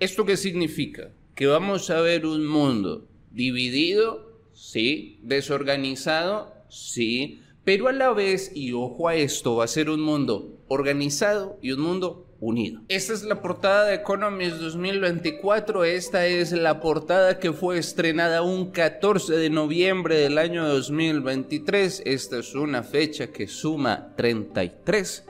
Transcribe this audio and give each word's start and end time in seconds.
¿Esto 0.00 0.24
qué 0.24 0.38
significa? 0.38 1.10
Que 1.34 1.46
vamos 1.46 1.90
a 1.90 2.00
ver 2.00 2.24
un 2.24 2.46
mundo 2.46 3.06
dividido, 3.30 4.32
sí, 4.54 5.20
desorganizado, 5.22 6.54
sí, 6.70 7.42
pero 7.64 7.86
a 7.86 7.92
la 7.92 8.10
vez, 8.14 8.50
y 8.54 8.72
ojo 8.72 9.08
a 9.08 9.14
esto, 9.14 9.56
va 9.56 9.64
a 9.64 9.68
ser 9.68 9.90
un 9.90 10.00
mundo 10.00 10.64
organizado 10.68 11.58
y 11.60 11.72
un 11.72 11.82
mundo 11.82 12.26
unido. 12.40 12.80
Esta 12.88 13.12
es 13.12 13.24
la 13.24 13.42
portada 13.42 13.84
de 13.84 13.96
Economist 13.96 14.56
2024. 14.56 15.84
Esta 15.84 16.26
es 16.26 16.52
la 16.52 16.80
portada 16.80 17.38
que 17.38 17.52
fue 17.52 17.76
estrenada 17.76 18.40
un 18.40 18.70
14 18.70 19.36
de 19.36 19.50
noviembre 19.50 20.16
del 20.16 20.38
año 20.38 20.66
2023. 20.66 22.04
Esta 22.06 22.38
es 22.38 22.54
una 22.54 22.82
fecha 22.82 23.26
que 23.26 23.46
suma 23.46 24.14
33. 24.16 25.26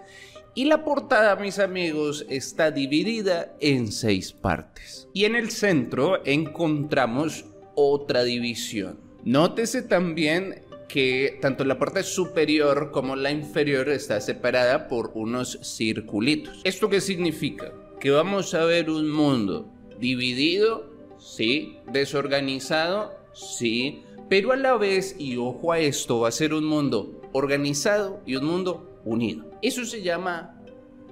Y 0.61 0.67
la 0.67 0.85
portada, 0.85 1.37
mis 1.37 1.59
amigos, 1.59 2.27
está 2.29 2.71
dividida 2.71 3.57
en 3.61 3.91
seis 3.91 4.31
partes. 4.31 5.09
Y 5.15 5.25
en 5.25 5.35
el 5.35 5.51
centro 5.51 6.23
encontramos 6.27 7.47
otra 7.75 8.25
división. 8.25 9.01
Nótese 9.25 9.81
también 9.81 10.61
que 10.87 11.39
tanto 11.41 11.65
la 11.65 11.79
parte 11.79 12.03
superior 12.03 12.91
como 12.91 13.17
la 13.17 13.31
inferior 13.31 13.89
está 13.89 14.21
separada 14.21 14.87
por 14.87 15.13
unos 15.15 15.59
circulitos. 15.63 16.61
¿Esto 16.65 16.91
qué 16.91 17.01
significa? 17.01 17.73
Que 17.99 18.11
vamos 18.11 18.53
a 18.53 18.67
ver 18.67 18.91
un 18.91 19.11
mundo 19.11 19.73
dividido, 19.99 20.93
sí, 21.19 21.79
desorganizado, 21.91 23.15
sí, 23.33 24.03
pero 24.29 24.53
a 24.53 24.57
la 24.57 24.77
vez, 24.77 25.17
y 25.19 25.39
ojo 25.39 25.73
a 25.73 25.79
esto, 25.79 26.21
va 26.21 26.29
a 26.29 26.33
ser 26.33 26.53
un 26.53 26.67
mundo 26.67 27.19
organizado 27.33 28.21
y 28.27 28.37
un 28.37 28.45
mundo 28.45 28.90
unido. 29.05 29.45
Eso 29.63 29.85
se 29.85 30.03
llama 30.03 30.61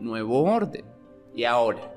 nuevo 0.01 0.43
orden. 0.45 0.85
Y 1.35 1.45
ahora, 1.45 1.95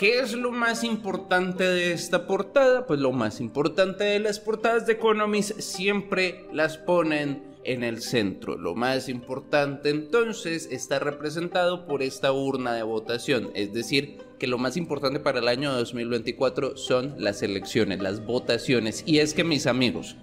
¿Qué 0.00 0.20
es 0.20 0.32
lo 0.32 0.50
más 0.50 0.82
importante 0.82 1.62
de 1.62 1.92
esta 1.92 2.26
portada? 2.26 2.86
Pues 2.86 3.00
lo 3.00 3.12
más 3.12 3.38
importante 3.38 4.04
de 4.04 4.18
las 4.18 4.40
portadas 4.40 4.86
de 4.86 4.94
Economist 4.94 5.60
siempre 5.60 6.46
las 6.54 6.78
ponen 6.78 7.42
en 7.64 7.84
el 7.84 8.00
centro. 8.00 8.56
Lo 8.56 8.74
más 8.74 9.10
importante 9.10 9.90
entonces 9.90 10.68
está 10.70 11.00
representado 11.00 11.86
por 11.86 12.02
esta 12.02 12.32
urna 12.32 12.72
de 12.72 12.82
votación, 12.82 13.50
es 13.52 13.74
decir, 13.74 14.16
que 14.38 14.46
lo 14.46 14.56
más 14.56 14.78
importante 14.78 15.20
para 15.20 15.40
el 15.40 15.48
año 15.48 15.70
2024 15.70 16.78
son 16.78 17.16
las 17.18 17.42
elecciones, 17.42 18.00
las 18.00 18.24
votaciones. 18.24 19.02
Y 19.04 19.18
es 19.18 19.34
que 19.34 19.44
mis 19.44 19.66
amigos, 19.66 20.16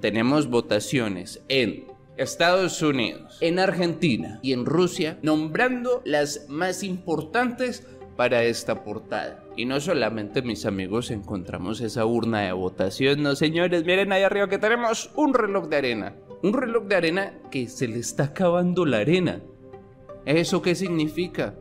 tenemos 0.00 0.48
votaciones 0.48 1.42
en 1.48 1.86
Estados 2.16 2.80
Unidos, 2.80 3.38
en 3.40 3.58
Argentina 3.58 4.38
y 4.42 4.52
en 4.52 4.66
Rusia, 4.66 5.18
nombrando 5.22 6.00
las 6.04 6.46
más 6.48 6.84
importantes 6.84 7.86
para 8.16 8.44
esta 8.44 8.84
portada. 8.84 9.42
Y 9.56 9.64
no 9.66 9.80
solamente 9.80 10.42
mis 10.42 10.64
amigos 10.66 11.10
encontramos 11.10 11.80
esa 11.80 12.06
urna 12.06 12.42
de 12.42 12.52
votación, 12.52 13.22
no 13.22 13.34
señores, 13.34 13.84
miren 13.84 14.12
ahí 14.12 14.22
arriba 14.22 14.48
que 14.48 14.58
tenemos 14.58 15.10
un 15.16 15.34
reloj 15.34 15.68
de 15.68 15.76
arena. 15.76 16.14
Un 16.42 16.52
reloj 16.52 16.84
de 16.84 16.94
arena 16.94 17.34
que 17.50 17.68
se 17.68 17.88
le 17.88 17.98
está 17.98 18.24
acabando 18.24 18.84
la 18.84 18.98
arena. 18.98 19.40
¿Eso 20.24 20.62
qué 20.62 20.74
significa? 20.74 21.54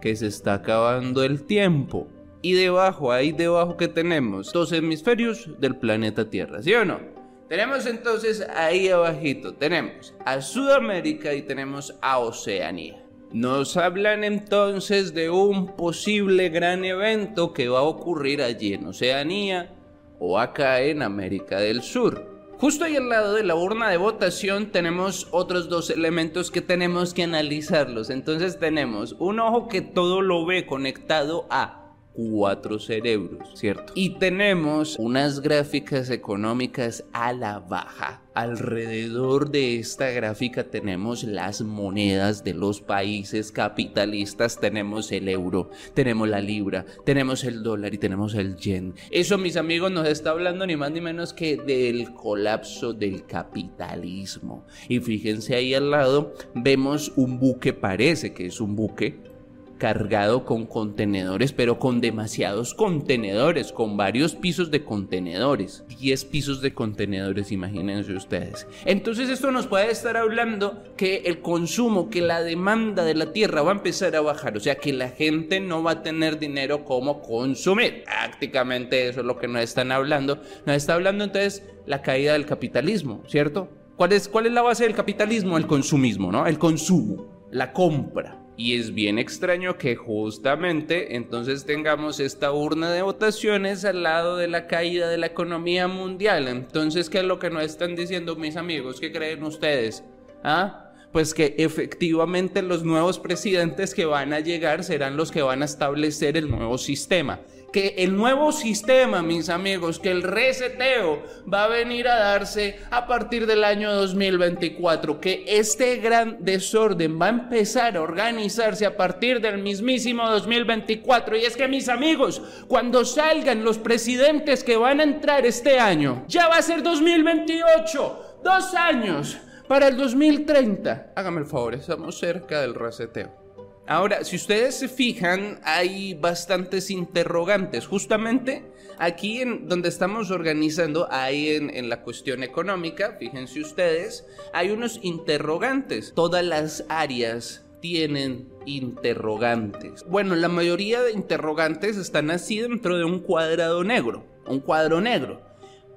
Que 0.00 0.14
se 0.14 0.26
está 0.26 0.54
acabando 0.54 1.24
el 1.24 1.44
tiempo. 1.44 2.06
Y 2.42 2.52
debajo, 2.52 3.10
ahí 3.10 3.32
debajo 3.32 3.76
que 3.76 3.88
tenemos 3.88 4.52
dos 4.52 4.70
hemisferios 4.72 5.50
del 5.58 5.76
planeta 5.76 6.30
Tierra, 6.30 6.62
¿sí 6.62 6.74
o 6.74 6.84
no? 6.84 7.15
Tenemos 7.48 7.86
entonces 7.86 8.44
ahí 8.56 8.88
abajito, 8.88 9.54
tenemos 9.54 10.12
a 10.24 10.40
Sudamérica 10.40 11.32
y 11.32 11.42
tenemos 11.42 11.94
a 12.02 12.18
Oceanía. 12.18 13.04
Nos 13.32 13.76
hablan 13.76 14.24
entonces 14.24 15.14
de 15.14 15.30
un 15.30 15.76
posible 15.76 16.48
gran 16.48 16.84
evento 16.84 17.52
que 17.52 17.68
va 17.68 17.80
a 17.80 17.82
ocurrir 17.82 18.42
allí 18.42 18.72
en 18.72 18.86
Oceanía 18.86 19.72
o 20.18 20.40
acá 20.40 20.80
en 20.80 21.02
América 21.02 21.60
del 21.60 21.82
Sur. 21.82 22.36
Justo 22.58 22.84
ahí 22.84 22.96
al 22.96 23.08
lado 23.08 23.34
de 23.34 23.44
la 23.44 23.54
urna 23.54 23.90
de 23.90 23.98
votación 23.98 24.72
tenemos 24.72 25.28
otros 25.30 25.68
dos 25.68 25.90
elementos 25.90 26.50
que 26.50 26.62
tenemos 26.62 27.14
que 27.14 27.22
analizarlos. 27.22 28.10
Entonces 28.10 28.58
tenemos 28.58 29.14
un 29.20 29.38
ojo 29.38 29.68
que 29.68 29.82
todo 29.82 30.20
lo 30.20 30.46
ve 30.46 30.66
conectado 30.66 31.46
a 31.50 31.85
cuatro 32.16 32.78
cerebros, 32.78 33.48
¿cierto? 33.54 33.92
Y 33.94 34.18
tenemos 34.18 34.96
unas 34.98 35.40
gráficas 35.40 36.08
económicas 36.08 37.04
a 37.12 37.32
la 37.32 37.58
baja. 37.60 38.22
Alrededor 38.34 39.50
de 39.50 39.78
esta 39.78 40.10
gráfica 40.10 40.64
tenemos 40.64 41.24
las 41.24 41.62
monedas 41.62 42.44
de 42.44 42.52
los 42.52 42.82
países 42.82 43.50
capitalistas, 43.50 44.60
tenemos 44.60 45.10
el 45.12 45.28
euro, 45.28 45.70
tenemos 45.94 46.28
la 46.28 46.40
libra, 46.40 46.84
tenemos 47.04 47.44
el 47.44 47.62
dólar 47.62 47.94
y 47.94 47.98
tenemos 47.98 48.34
el 48.34 48.56
yen. 48.56 48.94
Eso, 49.10 49.38
mis 49.38 49.56
amigos, 49.56 49.90
nos 49.90 50.06
está 50.06 50.30
hablando 50.30 50.66
ni 50.66 50.76
más 50.76 50.90
ni 50.90 51.00
menos 51.00 51.32
que 51.32 51.56
del 51.56 52.12
colapso 52.12 52.92
del 52.92 53.24
capitalismo. 53.24 54.66
Y 54.88 55.00
fíjense 55.00 55.54
ahí 55.54 55.72
al 55.72 55.90
lado, 55.90 56.34
vemos 56.54 57.12
un 57.16 57.38
buque, 57.38 57.72
parece 57.72 58.34
que 58.34 58.46
es 58.46 58.60
un 58.60 58.76
buque, 58.76 59.35
cargado 59.78 60.44
con 60.44 60.66
contenedores, 60.66 61.52
pero 61.52 61.78
con 61.78 62.00
demasiados 62.00 62.74
contenedores, 62.74 63.72
con 63.72 63.96
varios 63.96 64.34
pisos 64.34 64.70
de 64.70 64.84
contenedores, 64.84 65.84
10 65.98 66.24
pisos 66.26 66.60
de 66.60 66.72
contenedores, 66.72 67.52
imagínense 67.52 68.12
ustedes. 68.12 68.66
Entonces 68.84 69.28
esto 69.28 69.50
nos 69.50 69.66
puede 69.66 69.90
estar 69.90 70.16
hablando 70.16 70.82
que 70.96 71.22
el 71.26 71.40
consumo, 71.40 72.08
que 72.08 72.22
la 72.22 72.42
demanda 72.42 73.04
de 73.04 73.14
la 73.14 73.32
tierra 73.32 73.62
va 73.62 73.72
a 73.72 73.76
empezar 73.76 74.16
a 74.16 74.20
bajar, 74.20 74.56
o 74.56 74.60
sea 74.60 74.76
que 74.76 74.92
la 74.92 75.10
gente 75.10 75.60
no 75.60 75.82
va 75.82 75.92
a 75.92 76.02
tener 76.02 76.38
dinero 76.38 76.84
como 76.84 77.20
consumir. 77.20 78.04
Prácticamente 78.04 79.08
eso 79.08 79.20
es 79.20 79.26
lo 79.26 79.38
que 79.38 79.48
nos 79.48 79.62
están 79.62 79.92
hablando. 79.92 80.40
Nos 80.64 80.76
está 80.76 80.94
hablando 80.94 81.24
entonces 81.24 81.62
la 81.86 82.02
caída 82.02 82.32
del 82.32 82.46
capitalismo, 82.46 83.22
¿cierto? 83.26 83.68
¿Cuál 83.96 84.12
es, 84.12 84.28
cuál 84.28 84.46
es 84.46 84.52
la 84.52 84.62
base 84.62 84.84
del 84.84 84.94
capitalismo? 84.94 85.56
El 85.56 85.66
consumismo, 85.66 86.30
¿no? 86.30 86.46
El 86.46 86.58
consumo, 86.58 87.46
la 87.50 87.72
compra. 87.72 88.45
Y 88.56 88.78
es 88.78 88.94
bien 88.94 89.18
extraño 89.18 89.76
que 89.76 89.96
justamente 89.96 91.16
entonces 91.16 91.66
tengamos 91.66 92.20
esta 92.20 92.52
urna 92.52 92.90
de 92.90 93.02
votaciones 93.02 93.84
al 93.84 94.02
lado 94.02 94.36
de 94.38 94.48
la 94.48 94.66
caída 94.66 95.08
de 95.08 95.18
la 95.18 95.26
economía 95.26 95.88
mundial. 95.88 96.48
Entonces, 96.48 97.10
¿qué 97.10 97.18
es 97.18 97.24
lo 97.24 97.38
que 97.38 97.50
nos 97.50 97.64
están 97.64 97.94
diciendo 97.94 98.34
mis 98.36 98.56
amigos? 98.56 98.98
¿Qué 98.98 99.12
creen 99.12 99.42
ustedes? 99.44 100.02
¿Ah? 100.42 100.90
Pues 101.12 101.34
que 101.34 101.54
efectivamente 101.58 102.62
los 102.62 102.82
nuevos 102.82 103.18
presidentes 103.18 103.94
que 103.94 104.06
van 104.06 104.32
a 104.32 104.40
llegar 104.40 104.84
serán 104.84 105.16
los 105.16 105.30
que 105.30 105.42
van 105.42 105.62
a 105.62 105.66
establecer 105.66 106.36
el 106.36 106.50
nuevo 106.50 106.78
sistema 106.78 107.40
que 107.76 107.94
el 107.98 108.16
nuevo 108.16 108.52
sistema, 108.52 109.20
mis 109.20 109.50
amigos, 109.50 109.98
que 109.98 110.10
el 110.10 110.22
reseteo 110.22 111.22
va 111.52 111.64
a 111.64 111.68
venir 111.68 112.08
a 112.08 112.18
darse 112.18 112.80
a 112.90 113.06
partir 113.06 113.46
del 113.46 113.64
año 113.64 113.92
2024, 113.92 115.20
que 115.20 115.44
este 115.46 115.96
gran 115.96 116.38
desorden 116.42 117.20
va 117.20 117.26
a 117.26 117.28
empezar 117.28 117.98
a 117.98 118.00
organizarse 118.00 118.86
a 118.86 118.96
partir 118.96 119.42
del 119.42 119.58
mismísimo 119.58 120.26
2024. 120.26 121.36
Y 121.36 121.44
es 121.44 121.54
que, 121.54 121.68
mis 121.68 121.90
amigos, 121.90 122.40
cuando 122.66 123.04
salgan 123.04 123.62
los 123.62 123.76
presidentes 123.76 124.64
que 124.64 124.78
van 124.78 125.00
a 125.00 125.02
entrar 125.02 125.44
este 125.44 125.78
año, 125.78 126.24
ya 126.28 126.48
va 126.48 126.56
a 126.56 126.62
ser 126.62 126.82
2028, 126.82 128.38
dos 128.42 128.72
años 128.72 129.36
para 129.68 129.88
el 129.88 129.98
2030. 129.98 131.12
Hágame 131.14 131.42
el 131.42 131.46
favor, 131.46 131.74
estamos 131.74 132.18
cerca 132.18 132.62
del 132.62 132.74
reseteo. 132.74 133.45
Ahora, 133.88 134.24
si 134.24 134.36
ustedes 134.36 134.74
se 134.74 134.88
fijan, 134.88 135.60
hay 135.62 136.14
bastantes 136.14 136.90
interrogantes. 136.90 137.86
Justamente 137.86 138.64
aquí 138.98 139.40
en 139.40 139.68
donde 139.68 139.88
estamos 139.88 140.30
organizando, 140.30 141.06
ahí 141.10 141.50
en, 141.50 141.70
en, 141.70 141.88
la 141.88 142.02
cuestión 142.02 142.42
económica, 142.42 143.16
fíjense 143.18 143.60
ustedes, 143.60 144.26
hay 144.52 144.70
unos 144.70 144.98
interrogantes. 145.02 146.12
Todas 146.14 146.44
las 146.44 146.84
áreas 146.88 147.64
tienen 147.80 148.48
interrogantes. 148.64 150.04
Bueno, 150.08 150.34
la 150.34 150.48
mayoría 150.48 151.02
de 151.02 151.12
interrogantes 151.12 151.96
están 151.96 152.32
así 152.32 152.58
dentro 152.58 152.98
de 152.98 153.04
un 153.04 153.20
cuadrado 153.20 153.84
negro, 153.84 154.24
un 154.46 154.58
cuadro 154.58 155.00
negro. 155.00 155.40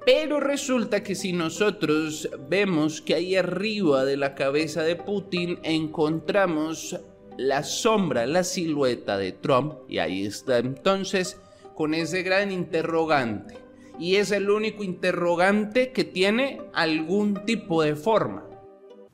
Pero 0.06 0.40
resulta 0.40 1.04
que 1.04 1.16
si 1.16 1.34
nosotros 1.34 2.30
vemos 2.50 3.02
que 3.02 3.16
ahí 3.16 3.36
arriba 3.36 4.06
de 4.06 4.18
la 4.18 4.34
cabeza 4.34 4.84
de 4.84 4.96
Putin 4.96 5.60
encontramos 5.64 7.00
la 7.40 7.64
sombra, 7.64 8.26
la 8.26 8.44
silueta 8.44 9.18
de 9.18 9.32
Trump, 9.32 9.76
y 9.88 10.00
ahí 10.00 10.26
está 10.26 10.58
entonces 10.58 11.40
con 11.74 11.94
ese 11.94 12.22
gran 12.22 12.52
interrogante. 12.52 13.58
Y 13.98 14.18
es 14.18 14.32
el 14.32 14.50
único 14.50 14.84
interrogante 14.84 15.94
que 15.94 16.04
tiene 16.04 16.62
algún 16.74 17.46
tipo 17.46 17.82
de 17.82 17.96
forma. 17.96 18.44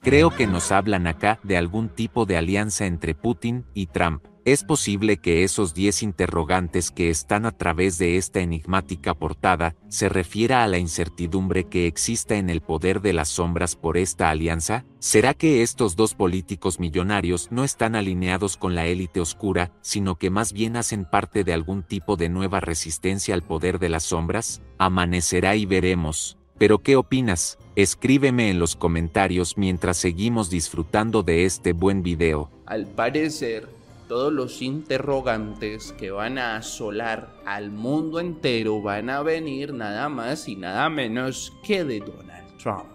Creo 0.01 0.31
que 0.31 0.47
nos 0.47 0.71
hablan 0.71 1.05
acá 1.05 1.39
de 1.43 1.55
algún 1.55 1.89
tipo 1.89 2.25
de 2.25 2.37
alianza 2.37 2.87
entre 2.87 3.13
Putin 3.13 3.63
y 3.75 3.87
Trump. 3.87 4.23
Es 4.45 4.63
posible 4.63 5.17
que 5.17 5.43
esos 5.43 5.73
10 5.73 6.03
interrogantes 6.03 6.91
que 6.91 7.09
están 7.09 7.47
a 7.47 7.51
través 7.51 7.97
de 7.97 8.17
esta 8.17 8.41
enigmática 8.41 9.15
portada 9.15 9.75
se 9.89 10.07
refiera 10.07 10.63
a 10.63 10.67
la 10.67 10.77
incertidumbre 10.77 11.63
que 11.63 11.87
exista 11.87 12.35
en 12.35 12.51
el 12.51 12.61
poder 12.61 13.01
de 13.01 13.13
las 13.13 13.27
sombras 13.27 13.75
por 13.75 13.97
esta 13.97 14.29
alianza. 14.29 14.85
¿Será 14.99 15.33
que 15.33 15.63
estos 15.63 15.95
dos 15.95 16.13
políticos 16.13 16.79
millonarios 16.79 17.51
no 17.51 17.63
están 17.63 17.95
alineados 17.95 18.55
con 18.55 18.75
la 18.75 18.85
élite 18.85 19.19
oscura, 19.19 19.71
sino 19.81 20.19
que 20.19 20.29
más 20.29 20.53
bien 20.53 20.77
hacen 20.77 21.05
parte 21.05 21.43
de 21.43 21.51
algún 21.51 21.81
tipo 21.81 22.15
de 22.15 22.29
nueva 22.29 22.59
resistencia 22.59 23.33
al 23.33 23.41
poder 23.41 23.79
de 23.79 23.89
las 23.89 24.03
sombras? 24.03 24.61
Amanecerá 24.77 25.55
y 25.55 25.65
veremos. 25.65 26.37
Pero 26.59 26.83
¿qué 26.83 26.97
opinas? 26.97 27.57
Escríbeme 27.75 28.51
en 28.51 28.59
los 28.59 28.75
comentarios 28.75 29.57
mientras 29.57 29.97
seguimos 29.97 30.51
disfrutando 30.51 31.23
de 31.23 31.45
este 31.45 31.73
buen 31.73 32.03
video. 32.03 32.51
Al 32.67 32.85
parecer, 32.85 33.67
todos 34.07 34.31
los 34.31 34.61
interrogantes 34.61 35.93
que 35.93 36.11
van 36.11 36.37
a 36.37 36.57
asolar 36.57 37.33
al 37.45 37.71
mundo 37.71 38.19
entero 38.19 38.81
van 38.81 39.09
a 39.09 39.21
venir 39.23 39.73
nada 39.73 40.09
más 40.09 40.47
y 40.47 40.55
nada 40.55 40.89
menos 40.89 41.53
que 41.65 41.83
de 41.83 41.99
Donald 41.99 42.57
Trump. 42.57 42.85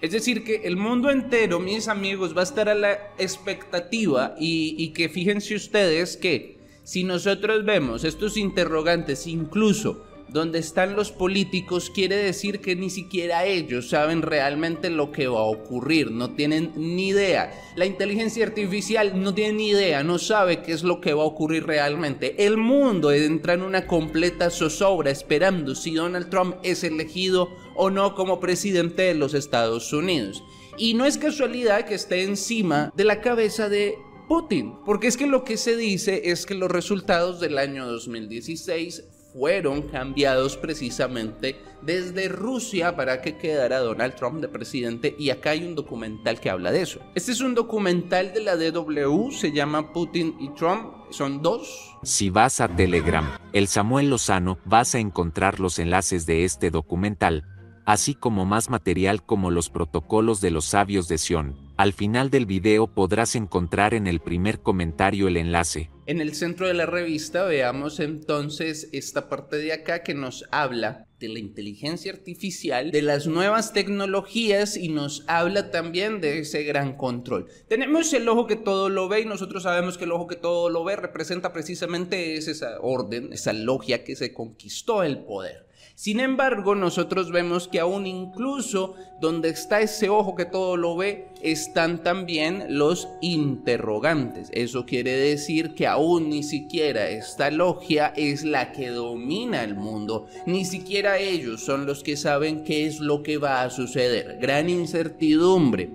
Es 0.00 0.12
decir, 0.12 0.44
que 0.44 0.62
el 0.64 0.76
mundo 0.76 1.10
entero, 1.10 1.58
mis 1.58 1.88
amigos, 1.88 2.36
va 2.36 2.42
a 2.42 2.44
estar 2.44 2.68
a 2.68 2.74
la 2.74 2.92
expectativa 3.18 4.36
y, 4.38 4.88
que 4.90 5.08
fíjense 5.08 5.56
ustedes 5.56 6.16
que 6.16 6.58
si 6.84 7.02
nosotros 7.02 7.64
vemos 7.64 8.04
estos 8.04 8.36
interrogantes 8.36 9.26
incluso 9.26 10.04
donde 10.28 10.58
están 10.58 10.94
los 10.94 11.10
políticos 11.10 11.90
quiere 11.90 12.16
decir 12.16 12.60
que 12.60 12.76
ni 12.76 12.90
siquiera 12.90 13.44
ellos 13.46 13.88
saben 13.88 14.22
realmente 14.22 14.90
lo 14.90 15.10
que 15.10 15.26
va 15.26 15.40
a 15.40 15.44
ocurrir, 15.44 16.10
no 16.10 16.34
tienen 16.34 16.72
ni 16.76 17.08
idea. 17.08 17.52
La 17.76 17.86
inteligencia 17.86 18.44
artificial 18.44 19.20
no 19.22 19.34
tiene 19.34 19.54
ni 19.54 19.68
idea, 19.70 20.02
no 20.02 20.18
sabe 20.18 20.62
qué 20.62 20.72
es 20.72 20.82
lo 20.82 21.00
que 21.00 21.14
va 21.14 21.22
a 21.22 21.26
ocurrir 21.26 21.66
realmente. 21.66 22.44
El 22.44 22.56
mundo 22.56 23.10
entra 23.12 23.54
en 23.54 23.62
una 23.62 23.86
completa 23.86 24.50
zozobra 24.50 25.10
esperando 25.10 25.74
si 25.74 25.94
Donald 25.94 26.28
Trump 26.28 26.56
es 26.62 26.84
elegido 26.84 27.48
o 27.74 27.90
no 27.90 28.14
como 28.14 28.40
presidente 28.40 29.02
de 29.02 29.14
los 29.14 29.34
Estados 29.34 29.92
Unidos. 29.92 30.42
Y 30.76 30.94
no 30.94 31.06
es 31.06 31.18
casualidad 31.18 31.86
que 31.86 31.94
esté 31.94 32.22
encima 32.22 32.92
de 32.94 33.04
la 33.04 33.20
cabeza 33.20 33.68
de 33.68 33.96
Putin, 34.28 34.74
porque 34.84 35.06
es 35.06 35.16
que 35.16 35.26
lo 35.26 35.42
que 35.42 35.56
se 35.56 35.76
dice 35.76 36.30
es 36.30 36.44
que 36.44 36.54
los 36.54 36.70
resultados 36.70 37.40
del 37.40 37.56
año 37.56 37.86
2016 37.86 39.04
fueron 39.32 39.82
cambiados 39.82 40.56
precisamente 40.56 41.60
desde 41.82 42.28
Rusia 42.28 42.96
para 42.96 43.20
que 43.20 43.36
quedara 43.36 43.78
Donald 43.78 44.14
Trump 44.14 44.40
de 44.40 44.48
presidente 44.48 45.14
y 45.18 45.30
acá 45.30 45.50
hay 45.50 45.64
un 45.64 45.74
documental 45.74 46.40
que 46.40 46.50
habla 46.50 46.72
de 46.72 46.82
eso. 46.82 47.00
Este 47.14 47.32
es 47.32 47.40
un 47.40 47.54
documental 47.54 48.32
de 48.32 48.42
la 48.42 48.56
DW, 48.56 49.30
se 49.30 49.52
llama 49.52 49.92
Putin 49.92 50.36
y 50.40 50.48
Trump, 50.50 50.92
son 51.10 51.42
dos. 51.42 51.96
Si 52.02 52.30
vas 52.30 52.60
a 52.60 52.68
Telegram, 52.68 53.26
el 53.52 53.68
Samuel 53.68 54.10
Lozano, 54.10 54.58
vas 54.64 54.94
a 54.94 54.98
encontrar 54.98 55.60
los 55.60 55.78
enlaces 55.78 56.26
de 56.26 56.44
este 56.44 56.70
documental, 56.70 57.44
así 57.88 58.14
como 58.14 58.44
más 58.44 58.68
material 58.68 59.24
como 59.24 59.50
los 59.50 59.70
protocolos 59.70 60.42
de 60.42 60.50
los 60.50 60.66
sabios 60.66 61.08
de 61.08 61.16
Sion 61.16 61.68
al 61.78 61.92
final 61.92 62.28
del 62.28 62.44
video 62.44 62.88
podrás 62.88 63.36
encontrar 63.36 63.94
en 63.94 64.08
el 64.08 64.18
primer 64.18 64.58
comentario 64.58 65.28
el 65.28 65.36
enlace. 65.36 65.90
En 66.06 66.20
el 66.20 66.34
centro 66.34 66.66
de 66.66 66.74
la 66.74 66.86
revista 66.86 67.44
veamos 67.44 68.00
entonces 68.00 68.88
esta 68.92 69.28
parte 69.28 69.58
de 69.58 69.72
acá 69.72 70.02
que 70.02 70.12
nos 70.12 70.44
habla 70.50 71.06
de 71.20 71.28
la 71.28 71.38
inteligencia 71.38 72.10
artificial, 72.10 72.90
de 72.90 73.02
las 73.02 73.28
nuevas 73.28 73.72
tecnologías 73.72 74.76
y 74.76 74.88
nos 74.88 75.22
habla 75.28 75.70
también 75.70 76.20
de 76.20 76.40
ese 76.40 76.64
gran 76.64 76.96
control. 76.96 77.46
Tenemos 77.68 78.12
el 78.12 78.28
ojo 78.28 78.48
que 78.48 78.56
todo 78.56 78.88
lo 78.88 79.08
ve 79.08 79.20
y 79.20 79.26
nosotros 79.26 79.62
sabemos 79.62 79.96
que 79.98 80.04
el 80.04 80.12
ojo 80.12 80.26
que 80.26 80.34
todo 80.34 80.70
lo 80.70 80.82
ve 80.82 80.96
representa 80.96 81.52
precisamente 81.52 82.34
esa 82.34 82.80
orden, 82.80 83.32
esa 83.32 83.52
logia 83.52 84.02
que 84.02 84.16
se 84.16 84.34
conquistó 84.34 85.04
el 85.04 85.18
poder. 85.18 85.67
Sin 85.98 86.20
embargo, 86.20 86.76
nosotros 86.76 87.32
vemos 87.32 87.66
que 87.66 87.80
aún 87.80 88.06
incluso 88.06 88.94
donde 89.20 89.48
está 89.48 89.80
ese 89.80 90.08
ojo 90.08 90.36
que 90.36 90.44
todo 90.44 90.76
lo 90.76 90.96
ve, 90.96 91.26
están 91.42 92.04
también 92.04 92.66
los 92.68 93.08
interrogantes. 93.20 94.48
Eso 94.52 94.86
quiere 94.86 95.10
decir 95.10 95.74
que 95.74 95.88
aún 95.88 96.30
ni 96.30 96.44
siquiera 96.44 97.08
esta 97.08 97.50
logia 97.50 98.12
es 98.16 98.44
la 98.44 98.70
que 98.70 98.90
domina 98.90 99.64
el 99.64 99.74
mundo, 99.74 100.26
ni 100.46 100.64
siquiera 100.64 101.18
ellos 101.18 101.64
son 101.64 101.84
los 101.84 102.04
que 102.04 102.16
saben 102.16 102.62
qué 102.62 102.86
es 102.86 103.00
lo 103.00 103.24
que 103.24 103.38
va 103.38 103.62
a 103.62 103.70
suceder. 103.70 104.38
Gran 104.40 104.70
incertidumbre. 104.70 105.90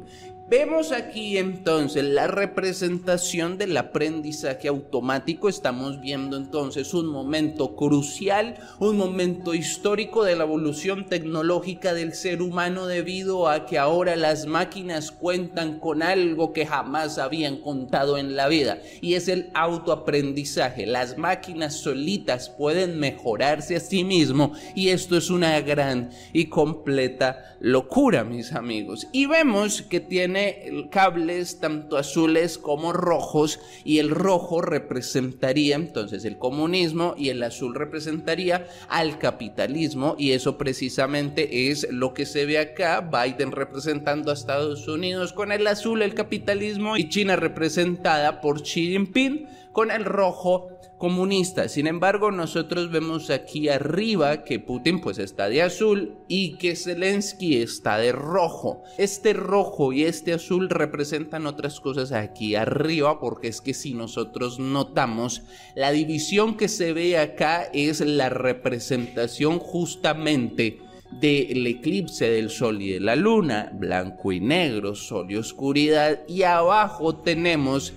Vemos 0.56 0.92
aquí 0.92 1.40
entonces 1.40 2.04
la 2.04 2.28
representación 2.28 3.58
del 3.58 3.76
aprendizaje 3.76 4.68
automático. 4.68 5.50
Estamos 5.50 6.00
viendo 6.00 6.38
entonces 6.38 6.94
un 6.94 7.08
momento 7.08 7.76
crucial, 7.76 8.58
un 8.78 8.96
momento 8.96 9.56
histórico 9.56 10.24
de 10.24 10.36
la 10.36 10.44
evolución 10.44 11.08
tecnológica 11.08 11.96
del 11.96 12.14
ser 12.14 12.44
humano 12.44 12.86
debido 12.86 13.50
a 13.50 13.66
que 13.66 13.80
ahora 13.80 14.16
las 14.16 14.46
máquinas 14.46 15.10
cuentan 15.10 15.80
con 15.80 16.04
algo 16.04 16.54
que 16.54 16.68
jamás 16.68 17.18
habían 17.18 17.58
contado 17.58 18.20
en 18.20 18.36
la 18.36 18.48
vida 18.48 18.80
y 19.02 19.16
es 19.16 19.30
el 19.30 19.50
autoaprendizaje. 19.56 20.86
Las 20.86 21.18
máquinas 21.18 21.74
solitas 21.78 22.52
pueden 22.52 23.00
mejorarse 23.00 23.78
a 23.78 23.80
sí 23.80 24.04
mismo 24.04 24.54
y 24.76 24.90
esto 24.90 25.18
es 25.18 25.32
una 25.32 25.60
gran 25.62 26.12
y 26.32 26.46
completa 26.46 27.58
locura, 27.60 28.24
mis 28.24 28.54
amigos. 28.54 29.08
Y 29.12 29.26
vemos 29.26 29.82
que 29.82 30.00
tiene 30.00 30.43
cables 30.90 31.60
tanto 31.60 31.98
azules 31.98 32.58
como 32.58 32.94
rojos 32.94 33.60
y 33.84 34.00
el 34.00 34.10
rojo 34.10 34.62
representaría 34.62 35.76
entonces 35.76 36.26
el 36.26 36.38
comunismo 36.38 37.16
y 37.18 37.30
el 37.30 37.42
azul 37.44 37.76
representaría 37.76 38.68
al 38.90 39.20
capitalismo 39.20 40.16
y 40.18 40.32
eso 40.32 40.58
precisamente 40.58 41.70
es 41.70 41.88
lo 41.92 42.14
que 42.14 42.26
se 42.26 42.46
ve 42.46 42.60
acá, 42.60 43.02
Biden 43.02 43.52
representando 43.52 44.32
a 44.32 44.34
Estados 44.34 44.88
Unidos 44.88 45.34
con 45.34 45.52
el 45.52 45.68
azul 45.68 46.02
el 46.02 46.14
capitalismo 46.14 46.98
y 46.98 47.10
China 47.10 47.36
representada 47.36 48.42
por 48.42 48.62
Xi 48.64 48.92
Jinping 48.92 49.48
con 49.72 49.92
el 49.92 50.06
rojo 50.06 50.70
comunista. 51.04 51.68
Sin 51.68 51.88
embargo, 51.88 52.32
nosotros 52.32 52.90
vemos 52.90 53.30
aquí 53.30 53.68
arriba 53.68 54.46
que 54.46 54.62
Putin 54.62 55.02
pues 55.02 55.18
está 55.18 55.50
de 55.50 55.62
azul 55.62 56.16
y 56.30 56.54
que 56.56 56.78
Zelensky 56.78 57.58
está 57.58 57.98
de 57.98 58.14
rojo. 58.14 58.84
Este 58.98 59.34
rojo 59.34 59.92
y 59.92 60.04
este 60.04 60.32
azul 60.32 60.70
representan 60.70 61.46
otras 61.46 61.82
cosas 61.82 62.14
aquí 62.14 62.56
arriba 62.56 63.20
porque 63.20 63.50
es 63.50 63.60
que 63.60 63.74
si 63.74 63.94
nosotros 63.94 64.60
notamos 64.60 65.42
la 65.76 65.92
división 65.92 66.56
que 66.56 66.70
se 66.70 66.94
ve 66.94 67.18
acá 67.18 67.64
es 67.74 68.00
la 68.00 68.30
representación 68.30 69.60
justamente 69.60 70.80
del 71.20 71.68
eclipse 71.68 72.30
del 72.30 72.50
sol 72.50 72.82
y 72.82 72.92
de 72.92 73.02
la 73.02 73.18
luna, 73.18 73.74
blanco 73.74 74.32
y 74.32 74.40
negro, 74.40 74.96
sol 74.96 75.30
y 75.30 75.36
oscuridad, 75.36 76.22
y 76.30 76.44
abajo 76.44 77.18
tenemos 77.18 77.94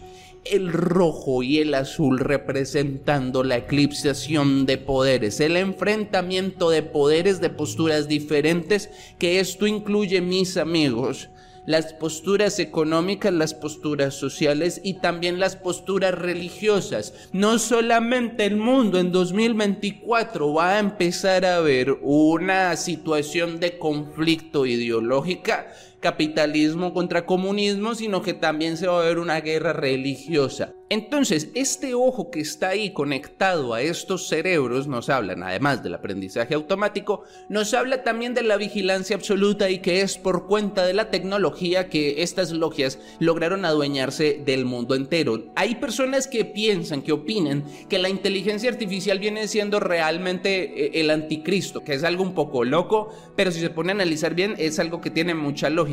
el 0.53 0.73
rojo 0.73 1.43
y 1.43 1.59
el 1.59 1.75
azul 1.75 2.19
representando 2.19 3.45
la 3.45 3.57
eclipsación 3.57 4.67
de 4.67 4.79
poderes, 4.79 5.41
el 5.41 5.57
enfrentamiento 5.57 6.71
de 6.71 6.83
poderes 6.83 7.41
de 7.41 7.51
posturas 7.51 8.09
diferentes, 8.09 8.91
que 9.19 9.41
esto 9.41 9.67
incluye, 9.67 10.21
mis 10.21 10.57
amigos, 10.57 11.29
las 11.67 11.93
posturas 11.93 12.59
económicas, 12.61 13.33
las 13.33 13.53
posturas 13.53 14.15
sociales 14.15 14.81
y 14.83 14.95
también 14.95 15.41
las 15.41 15.57
posturas 15.57 16.15
religiosas. 16.15 17.13
No 17.33 17.59
solamente 17.59 18.47
el 18.47 18.57
mundo 18.57 18.99
en 18.99 19.13
2024 19.13 20.55
va 20.55 20.77
a 20.77 20.79
empezar 20.79 21.45
a 21.45 21.61
ver 21.61 21.99
una 22.03 22.77
situación 22.77 23.59
de 23.59 23.79
conflicto 23.79 24.65
ideológica, 24.65 25.67
capitalismo 26.01 26.93
contra 26.93 27.27
comunismo, 27.27 27.95
sino 27.95 28.23
que 28.23 28.35
también 28.35 28.77
se 28.77 28.87
va 28.87 29.01
a 29.01 29.05
ver 29.05 29.19
una 29.19 29.41
guerra 29.41 29.73
religiosa. 29.73 30.73
Entonces, 30.89 31.49
este 31.55 31.95
ojo 31.95 32.31
que 32.31 32.39
está 32.39 32.69
ahí 32.69 32.93
conectado 32.93 33.75
a 33.75 33.83
estos 33.83 34.29
cerebros 34.29 34.87
nos 34.87 35.09
hablan, 35.09 35.43
además 35.43 35.83
del 35.83 35.95
aprendizaje 35.95 36.55
automático, 36.55 37.25
nos 37.49 37.75
habla 37.75 38.05
también 38.05 38.35
de 38.35 38.45
la 38.45 38.57
vigilancia 38.57 39.17
absoluta 39.17 39.69
y 39.69 39.81
que 39.81 40.03
es 40.03 40.17
por 40.17 40.47
cuenta 40.47 40.87
de 40.87 40.95
la 40.95 41.11
tecnología 41.11 41.89
que 41.89 42.23
estas 42.23 42.53
logias 42.53 43.01
lograron 43.19 43.65
adueñarse 43.65 44.41
del 44.45 44.65
mundo 44.65 44.95
entero. 44.95 45.47
Hay 45.57 45.75
personas 45.75 46.29
que 46.29 46.45
piensan, 46.45 47.03
que 47.03 47.11
opinan 47.11 47.65
que 47.89 47.99
la 47.99 48.09
inteligencia 48.09 48.71
artificial 48.71 49.19
viene 49.19 49.49
siendo 49.49 49.81
realmente 49.81 50.87
eh, 50.87 51.01
el 51.01 51.11
anticristo, 51.11 51.83
que 51.83 51.95
es 51.95 52.05
algo 52.05 52.23
un 52.23 52.35
poco 52.35 52.63
loco, 52.63 53.13
pero 53.35 53.51
si 53.51 53.59
se 53.59 53.71
pone 53.71 53.91
a 53.91 53.97
analizar 53.97 54.37
bien 54.37 54.55
es 54.57 54.79
algo 54.79 55.01
que 55.01 55.11
tiene 55.11 55.35
mucha 55.35 55.69
lógica 55.69 55.86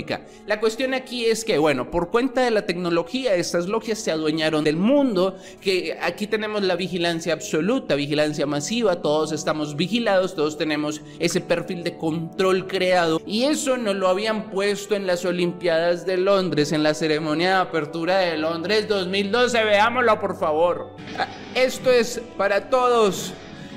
La 0.47 0.59
cuestión 0.59 0.93
aquí 0.93 1.25
es 1.25 1.45
que, 1.45 1.57
bueno, 1.57 1.91
por 1.91 2.09
cuenta 2.09 2.41
de 2.41 2.51
la 2.51 2.65
tecnología, 2.65 3.35
estas 3.35 3.67
logias 3.67 3.99
se 3.99 4.11
adueñaron 4.11 4.63
del 4.63 4.75
mundo, 4.75 5.37
que 5.61 5.97
aquí 6.01 6.27
tenemos 6.27 6.63
la 6.63 6.75
vigilancia 6.75 7.33
absoluta, 7.33 7.95
vigilancia 7.95 8.45
masiva, 8.45 9.01
todos 9.01 9.31
estamos 9.31 9.75
vigilados, 9.75 10.35
todos 10.35 10.57
tenemos 10.57 11.01
ese 11.19 11.41
perfil 11.41 11.83
de 11.83 11.97
control 11.97 12.67
creado 12.67 13.21
y 13.25 13.43
eso 13.43 13.77
no 13.77 13.93
lo 13.93 14.07
habían 14.07 14.49
puesto 14.49 14.95
en 14.95 15.07
las 15.07 15.25
Olimpiadas 15.25 16.05
de 16.05 16.17
Londres, 16.17 16.71
en 16.71 16.83
la 16.83 16.93
ceremonia 16.93 17.49
de 17.49 17.61
apertura 17.61 18.17
de 18.19 18.37
Londres 18.37 18.87
2012, 18.87 19.63
veámoslo 19.63 20.19
por 20.19 20.37
favor. 20.37 20.95
Ah, 21.17 21.27
esto 21.55 21.91
es 21.91 22.21
para 22.37 22.69
todos. 22.69 23.33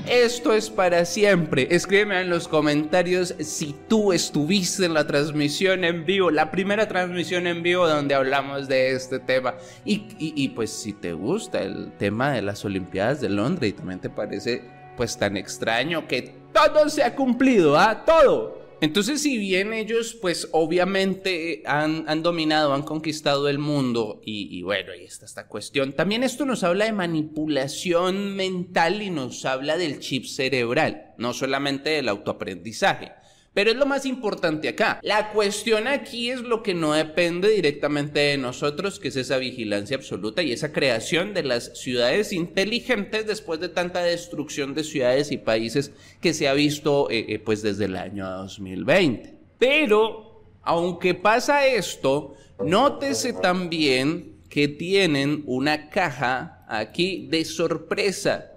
Esto 0.09 0.53
es 0.53 0.71
para 0.71 1.05
siempre. 1.05 1.67
Escríbeme 1.69 2.21
en 2.21 2.31
los 2.31 2.47
comentarios 2.47 3.35
si 3.41 3.75
tú 3.89 4.13
estuviste 4.13 4.85
en 4.85 4.95
la 4.95 5.05
transmisión 5.05 5.83
en 5.83 6.07
vivo, 6.07 6.31
la 6.31 6.53
primera 6.53 6.87
transmisión 6.87 7.49
en 7.49 7.61
vivo 7.65 7.89
donde 7.89 8.15
hablamos 8.15 8.69
de 8.69 8.93
este 8.93 9.19
tema. 9.19 9.55
Y, 9.85 10.49
pues 10.55 10.71
si 10.71 10.93
te 10.93 11.13
gusta 11.13 11.61
el 11.61 11.91
tema 11.99 12.31
de 12.31 12.43
las 12.43 12.65
Olimpiadas 12.65 13.21
de 13.21 13.31
Londres 13.31 13.71
y 13.71 13.73
también 13.73 13.99
te 13.99 14.09
parece 14.09 14.63
pues 14.97 15.19
tan 15.19 15.37
extraño 15.37 16.07
que 16.07 16.35
todo 16.53 16.89
se 16.89 17.03
ha 17.03 17.15
cumplido, 17.17 17.77
¿ah? 17.77 18.05
Todo. 18.07 18.66
Entonces, 18.81 19.23
si 19.23 19.39
bien 19.39 19.73
ellos, 19.73 20.17
pues 20.21 20.49
obviamente 20.53 21.63
han, 21.65 22.23
dominado, 22.23 22.75
han 22.75 22.83
conquistado 22.83 23.49
el 23.49 23.59
mundo, 23.59 24.21
y, 24.25 24.63
bueno, 24.63 24.93
ahí 24.93 25.05
está 25.05 25.25
esta 25.25 25.47
cuestión, 25.47 25.95
también 25.95 26.23
esto 26.23 26.45
nos 26.45 26.63
habla 26.63 26.85
de 26.85 26.93
manipulación 26.93 28.37
mental 28.37 29.01
y 29.01 29.11
nos 29.11 29.45
habla 29.47 29.79
del 29.79 30.01
chip 30.01 30.27
cerebral, 30.27 31.15
no 31.17 31.33
solamente 31.33 31.91
del 31.91 32.09
autoaprendizaje. 32.09 33.13
Pero 33.57 33.71
es 33.71 33.77
lo 33.79 33.87
más 33.87 34.05
importante 34.05 34.69
acá. 34.69 35.01
La 35.03 35.33
cuestión 35.33 35.89
aquí 35.89 36.29
es 36.29 36.43
lo 36.43 36.63
que 36.63 36.75
no 36.75 36.93
depende 36.93 37.49
directamente 37.49 38.21
de 38.21 38.37
nosotros, 38.37 39.01
que 39.01 39.09
es 39.09 39.17
esa 39.17 39.39
vigilancia 39.39 39.97
absoluta 39.97 40.43
y 40.43 40.53
esa 40.53 40.75
creación 40.75 41.33
de 41.33 41.43
las 41.43 41.73
ciudades 41.73 42.35
inteligentes 42.35 43.27
después 43.27 43.59
de 43.59 43.71
tanta 43.71 44.03
destrucción 44.03 44.75
de 44.75 44.85
ciudades 44.85 45.33
y 45.33 45.39
países 45.39 45.93
que 46.21 46.35
se 46.35 46.49
ha 46.49 46.53
visto 46.53 47.09
eh, 47.09 47.25
eh, 47.31 47.39
pues 47.39 47.63
desde 47.63 47.87
el 47.87 47.97
año 47.97 48.29
2020. 48.29 49.39
Pero, 49.59 50.45
aunque 50.61 51.15
pasa 51.15 51.65
esto, 51.65 52.35
nótese 52.63 53.33
también 53.33 54.37
que 54.51 54.69
tienen 54.69 55.45
una 55.47 55.89
caja 55.89 56.67
aquí 56.69 57.27
de 57.31 57.43
sorpresa 57.47 58.53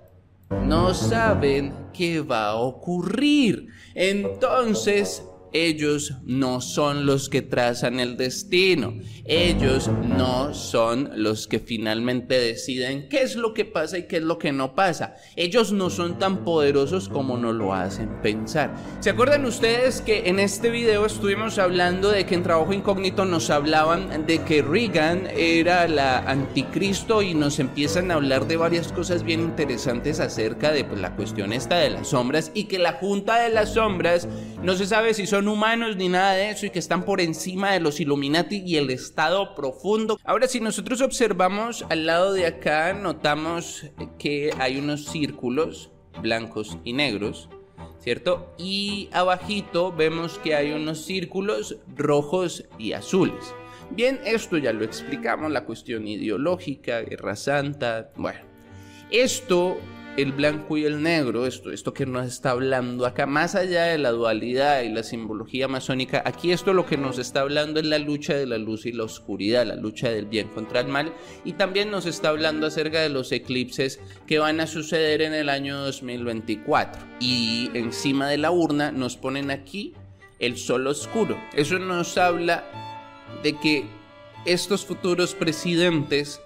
no 0.50 0.94
saben 0.96 1.74
qué 1.94 2.22
va 2.22 2.50
a 2.50 2.56
ocurrir. 2.56 3.68
Entonces, 4.02 5.24
ellos 5.54 6.16
no 6.24 6.62
son 6.62 7.06
los 7.06 7.30
que 7.30 7.42
trazan 7.42 8.00
el 8.00 8.18
destino. 8.18 8.94
Ellos 9.26 9.90
no 10.04 10.54
son 10.54 11.12
los 11.16 11.48
que 11.48 11.60
finalmente 11.60 12.40
deciden 12.40 13.08
qué 13.10 13.22
es 13.22 13.36
lo 13.36 13.54
que 13.54 13.66
pasa 13.66 13.98
y 13.98 14.08
qué 14.08 14.18
es 14.18 14.24
lo 14.24 14.38
que 14.40 14.52
no 14.52 14.76
pasa. 14.76 15.16
Ellos 15.36 15.72
no 15.72 15.90
son 15.90 16.20
tan 16.20 16.44
poderosos 16.44 17.10
como 17.10 17.38
nos 17.38 17.56
lo 17.56 17.74
hacen 17.74 18.22
pensar. 18.22 18.76
¿Se 19.00 19.10
acuerdan 19.10 19.46
ustedes 19.46 20.02
que 20.02 20.30
en 20.30 20.40
este 20.40 20.70
video 20.70 21.06
estuvimos 21.06 21.60
hablando 21.60 22.10
de 22.10 22.26
que 22.26 22.36
en 22.36 22.44
Trabajo 22.44 22.74
Incógnito 22.74 23.26
nos 23.26 23.50
hablaban 23.50 24.26
de 24.26 24.44
que 24.44 24.62
Reagan 24.62 25.28
era 25.36 25.88
la 25.88 26.20
anticristo 26.20 27.22
y 27.22 27.34
nos 27.34 27.60
empiezan 27.60 28.12
a 28.12 28.16
hablar 28.16 28.48
de 28.48 28.58
varias 28.58 28.92
cosas 28.92 29.24
bien 29.24 29.42
interesantes 29.42 30.20
acerca 30.20 30.72
de 30.72 30.84
pues, 30.84 31.00
la 31.00 31.16
cuestión 31.16 31.54
esta 31.54 31.78
de 31.78 31.90
las 31.90 32.10
sombras 32.10 32.52
y 32.54 32.66
que 32.66 32.80
la 32.80 32.94
Junta 32.94 33.42
de 33.42 33.50
las 33.50 33.74
Sombras 33.74 34.28
no 34.64 34.76
se 34.76 34.86
sabe 34.86 35.14
si 35.14 35.26
son 35.26 35.39
humanos 35.48 35.96
ni 35.96 36.10
nada 36.10 36.34
de 36.34 36.50
eso 36.50 36.66
y 36.66 36.70
que 36.70 36.80
están 36.80 37.04
por 37.04 37.22
encima 37.22 37.72
de 37.72 37.80
los 37.80 38.00
Illuminati 38.00 38.64
y 38.66 38.78
el 38.78 38.90
Estado 38.90 39.56
profundo. 39.56 40.20
Ahora, 40.24 40.48
si 40.48 40.60
nosotros 40.60 41.02
observamos 41.02 41.86
al 41.90 42.06
lado 42.06 42.34
de 42.34 42.46
acá, 42.46 42.94
notamos 42.94 43.86
que 44.18 44.52
hay 44.60 44.78
unos 44.78 45.06
círculos 45.06 45.92
blancos 46.22 46.78
y 46.84 46.94
negros. 46.94 47.50
¿Cierto? 48.00 48.54
Y 48.58 49.10
abajito 49.12 49.92
vemos 49.92 50.40
que 50.40 50.56
hay 50.56 50.72
unos 50.72 51.04
círculos 51.04 51.78
rojos 51.96 52.66
y 52.78 52.94
azules. 52.94 53.54
Bien, 53.92 54.22
esto 54.24 54.58
ya 54.58 54.72
lo 54.72 54.86
explicamos, 54.86 55.52
la 55.52 55.66
cuestión 55.66 56.08
ideológica, 56.08 57.02
guerra 57.02 57.36
santa, 57.36 58.12
bueno. 58.16 58.40
Esto 59.12 59.78
el 60.22 60.34
blanco 60.34 60.78
y 60.78 60.86
el 60.86 61.02
negro, 61.02 61.46
esto, 61.46 61.72
esto 61.72 61.94
que 61.94 62.06
nos 62.06 62.28
está 62.28 62.52
hablando 62.52 63.06
acá, 63.06 63.26
más 63.26 63.56
allá 63.56 63.84
de 63.86 63.98
la 63.98 64.12
dualidad 64.12 64.82
y 64.82 64.90
la 64.90 65.04
simbología 65.04 65.68
masónica, 65.68 66.22
aquí 66.26 66.52
esto 66.52 66.74
lo 66.74 66.86
que 66.86 66.98
nos 66.98 67.18
está 67.20 67.42
hablando 67.42 67.80
es 67.80 67.86
la 67.86 68.00
lucha 68.00 68.34
de 68.34 68.46
la 68.46 68.58
luz 68.58 68.86
y 68.86 68.92
la 68.92 69.04
oscuridad, 69.04 69.66
la 69.66 69.76
lucha 69.76 70.10
del 70.10 70.26
bien 70.26 70.50
contra 70.50 70.82
el 70.82 70.88
mal, 70.88 71.14
y 71.46 71.54
también 71.54 71.92
nos 71.92 72.06
está 72.06 72.30
hablando 72.30 72.68
acerca 72.68 73.02
de 73.02 73.10
los 73.10 73.32
eclipses 73.32 74.00
que 74.28 74.40
van 74.40 74.60
a 74.60 74.68
suceder 74.68 75.22
en 75.22 75.34
el 75.34 75.50
año 75.50 75.78
2024. 75.80 77.02
Y 77.20 77.72
encima 77.74 78.28
de 78.28 78.38
la 78.38 78.52
urna 78.52 78.92
nos 78.92 79.16
ponen 79.16 79.52
aquí 79.52 79.94
el 80.40 80.58
sol 80.58 80.88
oscuro. 80.88 81.38
Eso 81.54 81.80
nos 81.80 82.18
habla 82.18 82.64
de 83.44 83.58
que 83.58 83.86
estos 84.46 84.86
futuros 84.86 85.36
presidentes 85.36 86.42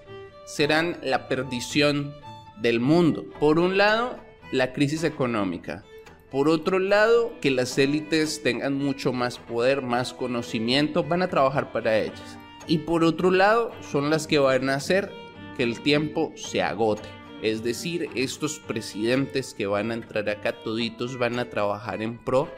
serán 0.46 0.98
la 1.02 1.28
perdición 1.28 2.14
del 2.60 2.80
mundo. 2.80 3.26
Por 3.40 3.58
un 3.58 3.76
lado, 3.76 4.18
la 4.52 4.72
crisis 4.72 5.04
económica. 5.04 5.84
Por 6.30 6.48
otro 6.48 6.78
lado, 6.78 7.32
que 7.40 7.50
las 7.50 7.78
élites 7.78 8.42
tengan 8.42 8.76
mucho 8.76 9.12
más 9.12 9.38
poder, 9.38 9.82
más 9.82 10.12
conocimiento, 10.12 11.04
van 11.04 11.22
a 11.22 11.28
trabajar 11.28 11.70
para 11.72 11.98
ellas. 11.98 12.38
Y 12.66 12.78
por 12.78 13.04
otro 13.04 13.30
lado, 13.30 13.72
son 13.82 14.10
las 14.10 14.26
que 14.26 14.38
van 14.38 14.68
a 14.68 14.74
hacer 14.74 15.12
que 15.56 15.62
el 15.62 15.80
tiempo 15.80 16.32
se 16.34 16.62
agote. 16.62 17.08
Es 17.42 17.62
decir, 17.62 18.08
estos 18.14 18.58
presidentes 18.58 19.54
que 19.54 19.66
van 19.66 19.90
a 19.90 19.94
entrar 19.94 20.28
acá 20.28 20.52
toditos 20.64 21.18
van 21.18 21.38
a 21.38 21.50
trabajar 21.50 22.02
en 22.02 22.18
pro 22.18 22.48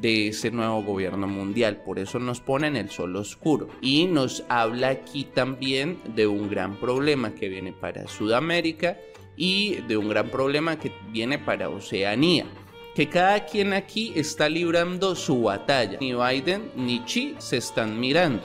de 0.00 0.28
ese 0.28 0.50
nuevo 0.50 0.82
gobierno 0.82 1.26
mundial. 1.26 1.82
Por 1.84 1.98
eso 1.98 2.18
nos 2.18 2.40
ponen 2.40 2.76
el 2.76 2.90
sol 2.90 3.14
oscuro. 3.16 3.68
Y 3.80 4.06
nos 4.06 4.44
habla 4.48 4.88
aquí 4.88 5.24
también 5.24 6.00
de 6.14 6.26
un 6.26 6.50
gran 6.50 6.78
problema 6.78 7.34
que 7.34 7.48
viene 7.48 7.72
para 7.72 8.08
Sudamérica 8.08 8.98
y 9.36 9.76
de 9.82 9.96
un 9.96 10.08
gran 10.08 10.28
problema 10.28 10.78
que 10.78 10.92
viene 11.10 11.38
para 11.38 11.68
Oceanía. 11.68 12.46
Que 12.94 13.08
cada 13.08 13.44
quien 13.44 13.72
aquí 13.72 14.12
está 14.14 14.48
librando 14.48 15.16
su 15.16 15.42
batalla. 15.42 15.98
Ni 16.00 16.12
Biden 16.12 16.70
ni 16.76 17.00
Xi 17.00 17.34
se 17.38 17.56
están 17.56 17.98
mirando. 17.98 18.42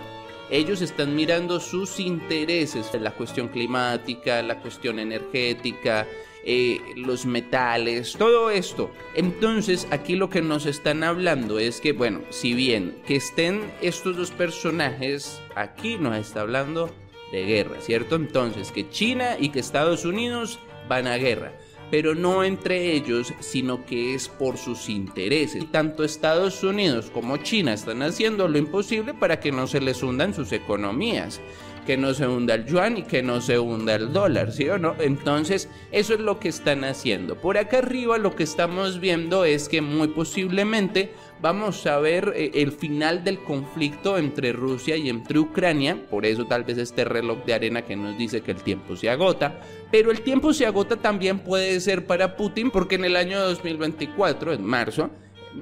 Ellos 0.50 0.82
están 0.82 1.16
mirando 1.16 1.60
sus 1.60 2.00
intereses, 2.00 2.90
la 3.00 3.12
cuestión 3.12 3.50
climática, 3.50 4.42
la 4.42 4.60
cuestión 4.60 4.98
energética, 4.98 6.08
eh, 6.44 6.80
los 6.96 7.28
metales, 7.28 8.14
todo 8.18 8.50
esto. 8.50 8.90
Entonces 9.14 9.88
aquí 9.92 10.16
lo 10.16 10.32
que 10.32 10.42
nos 10.42 10.66
están 10.66 11.04
hablando 11.04 11.60
es 11.60 11.80
que, 11.80 11.94
bueno, 11.94 12.22
si 12.32 12.56
bien 12.56 12.96
que 13.06 13.18
estén 13.18 13.72
estos 13.82 14.18
dos 14.18 14.32
personajes, 14.32 15.40
aquí 15.56 15.98
nos 16.00 16.18
está 16.18 16.42
hablando 16.42 16.90
de 17.32 17.46
guerra, 17.46 17.80
¿cierto? 17.82 18.16
Entonces 18.16 18.72
que 18.72 18.90
China 18.90 19.38
y 19.40 19.50
que 19.50 19.60
Estados 19.60 20.06
Unidos 20.06 20.60
van 20.90 21.08
a 21.08 21.16
guerra, 21.16 21.54
pero 21.90 22.14
no 22.16 22.44
entre 22.44 22.92
ellos, 22.92 23.34
sino 23.40 23.86
que 23.86 24.14
es 24.14 24.28
por 24.28 24.58
sus 24.58 24.90
intereses. 24.90 25.72
Tanto 25.72 26.04
Estados 26.04 26.62
Unidos 26.64 27.10
como 27.10 27.38
China 27.38 27.74
están 27.74 28.02
haciendo 28.02 28.50
lo 28.50 28.58
imposible 28.58 29.14
para 29.14 29.40
que 29.40 29.54
no 29.54 29.68
se 29.68 29.80
les 29.80 30.04
hundan 30.04 30.34
sus 30.34 30.52
economías 30.52 31.40
que 31.90 31.98
no 31.98 32.14
se 32.14 32.28
hunda 32.28 32.54
el 32.54 32.68
yuan 32.68 32.98
y 32.98 33.02
que 33.02 33.24
no 33.24 33.42
se 33.42 33.58
hunda 33.58 33.96
el 33.96 34.14
dólar, 34.14 34.52
¿sí 34.52 34.70
o 34.70 34.78
no? 34.78 34.94
Entonces, 35.00 35.68
eso 35.92 36.14
es 36.14 36.20
lo 36.20 36.40
que 36.40 36.50
están 36.50 36.84
haciendo. 36.84 37.34
Por 37.34 37.58
acá 37.58 37.80
arriba 37.80 38.20
lo 38.20 38.36
que 38.36 38.44
estamos 38.44 39.00
viendo 39.00 39.44
es 39.44 39.68
que 39.68 39.82
muy 39.82 40.10
posiblemente 40.10 41.12
vamos 41.42 41.88
a 41.88 41.98
ver 41.98 42.32
eh, 42.36 42.52
el 42.54 42.74
final 42.74 43.24
del 43.24 43.40
conflicto 43.40 44.20
entre 44.20 44.54
Rusia 44.54 44.98
y 44.98 45.10
entre 45.10 45.40
Ucrania, 45.40 45.98
por 46.12 46.28
eso 46.28 46.46
tal 46.46 46.64
vez 46.64 46.78
este 46.78 47.06
reloj 47.06 47.44
de 47.46 47.56
arena 47.56 47.82
que 47.82 47.96
nos 47.96 48.16
dice 48.20 48.42
que 48.42 48.52
el 48.52 48.62
tiempo 48.62 48.96
se 48.96 49.10
agota, 49.10 49.60
pero 49.92 50.12
el 50.12 50.22
tiempo 50.22 50.54
se 50.54 50.68
agota 50.68 50.98
también 50.98 51.40
puede 51.40 51.80
ser 51.80 52.06
para 52.06 52.38
Putin 52.38 52.70
porque 52.70 52.98
en 52.98 53.06
el 53.06 53.16
año 53.16 53.40
2024, 53.40 54.54
en 54.54 54.64
marzo, 54.64 55.10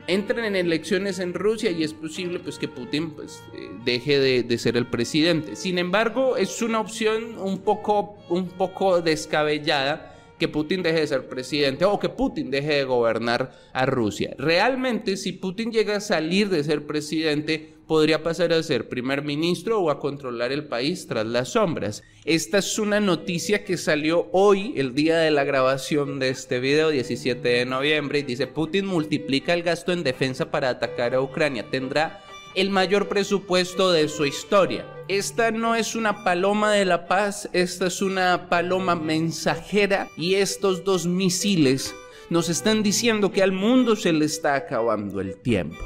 entran 0.08 0.46
en 0.46 0.56
elecciones 0.56 1.20
en 1.20 1.34
Rusia 1.34 1.72
y 1.72 1.84
es 1.84 1.94
posible 1.94 2.40
pues 2.40 2.58
que 2.58 2.68
Putin 2.68 3.12
pues 3.12 3.42
eh, 3.54 3.70
deje 3.86 4.44
de, 4.44 4.58
ser 4.58 4.78
el 4.78 4.88
presidente. 4.88 5.56
Sin 5.56 5.78
embargo, 5.78 6.38
es 6.38 6.62
una 6.62 6.80
opción 6.80 7.38
un 7.40 7.60
poco, 7.60 8.18
un 8.30 8.48
poco 8.48 9.02
descabellada 9.02 10.17
que 10.38 10.48
Putin 10.48 10.84
deje 10.84 11.02
de 11.02 11.08
ser 11.08 11.28
presidente 11.28 11.86
o 11.86 12.00
que 12.00 12.10
Putin 12.10 12.52
deje 12.52 12.76
de 12.76 12.84
gobernar 12.84 13.52
a 13.74 13.86
Rusia. 13.86 14.36
Realmente, 14.38 15.18
si 15.18 15.34
Putin 15.34 15.72
llega 15.72 15.98
a 15.98 16.02
salir 16.02 16.50
de 16.50 16.64
ser 16.64 16.86
presidente, 16.86 17.74
podría 17.88 18.22
pasar 18.22 18.52
a 18.54 18.62
ser 18.62 18.90
primer 18.90 19.24
ministro 19.24 19.82
o 19.82 19.90
a 19.90 20.00
controlar 20.00 20.52
el 20.52 20.66
país 20.66 21.08
tras 21.08 21.26
las 21.26 21.50
sombras. 21.50 22.04
Esta 22.26 22.58
es 22.58 22.78
una 22.78 23.00
noticia 23.00 23.64
que 23.64 23.78
salió 23.78 24.28
hoy, 24.34 24.74
el 24.76 24.94
día 24.94 25.18
de 25.18 25.32
la 25.32 25.46
grabación 25.46 26.20
de 26.20 26.30
este 26.30 26.60
video, 26.60 26.90
17 26.90 27.48
de 27.48 27.66
noviembre, 27.66 28.20
y 28.20 28.24
dice 28.24 28.48
Putin 28.48 28.86
multiplica 28.86 29.54
el 29.54 29.64
gasto 29.64 29.94
en 29.94 30.04
defensa 30.04 30.52
para 30.52 30.70
atacar 30.70 31.16
a 31.16 31.22
Ucrania. 31.22 31.66
Tendrá 31.72 32.22
el 32.58 32.72
mayor 32.72 33.08
presupuesto 33.08 33.92
de 33.92 34.08
su 34.10 34.26
historia. 34.26 34.84
Esta 35.08 35.52
no 35.52 35.76
es 35.76 35.96
una 35.96 36.24
paloma 36.24 36.74
de 36.74 36.86
la 36.86 37.08
paz, 37.08 37.48
esta 37.54 37.86
es 37.86 38.02
una 38.02 38.50
paloma 38.50 38.96
mensajera 38.96 40.10
y 40.18 40.34
estos 40.34 40.84
dos 40.84 41.06
misiles 41.06 41.94
nos 42.32 42.50
están 42.50 42.82
diciendo 42.82 43.32
que 43.32 43.44
al 43.44 43.52
mundo 43.52 43.96
se 43.96 44.12
le 44.12 44.26
está 44.26 44.56
acabando 44.56 45.22
el 45.22 45.38
tiempo 45.38 45.78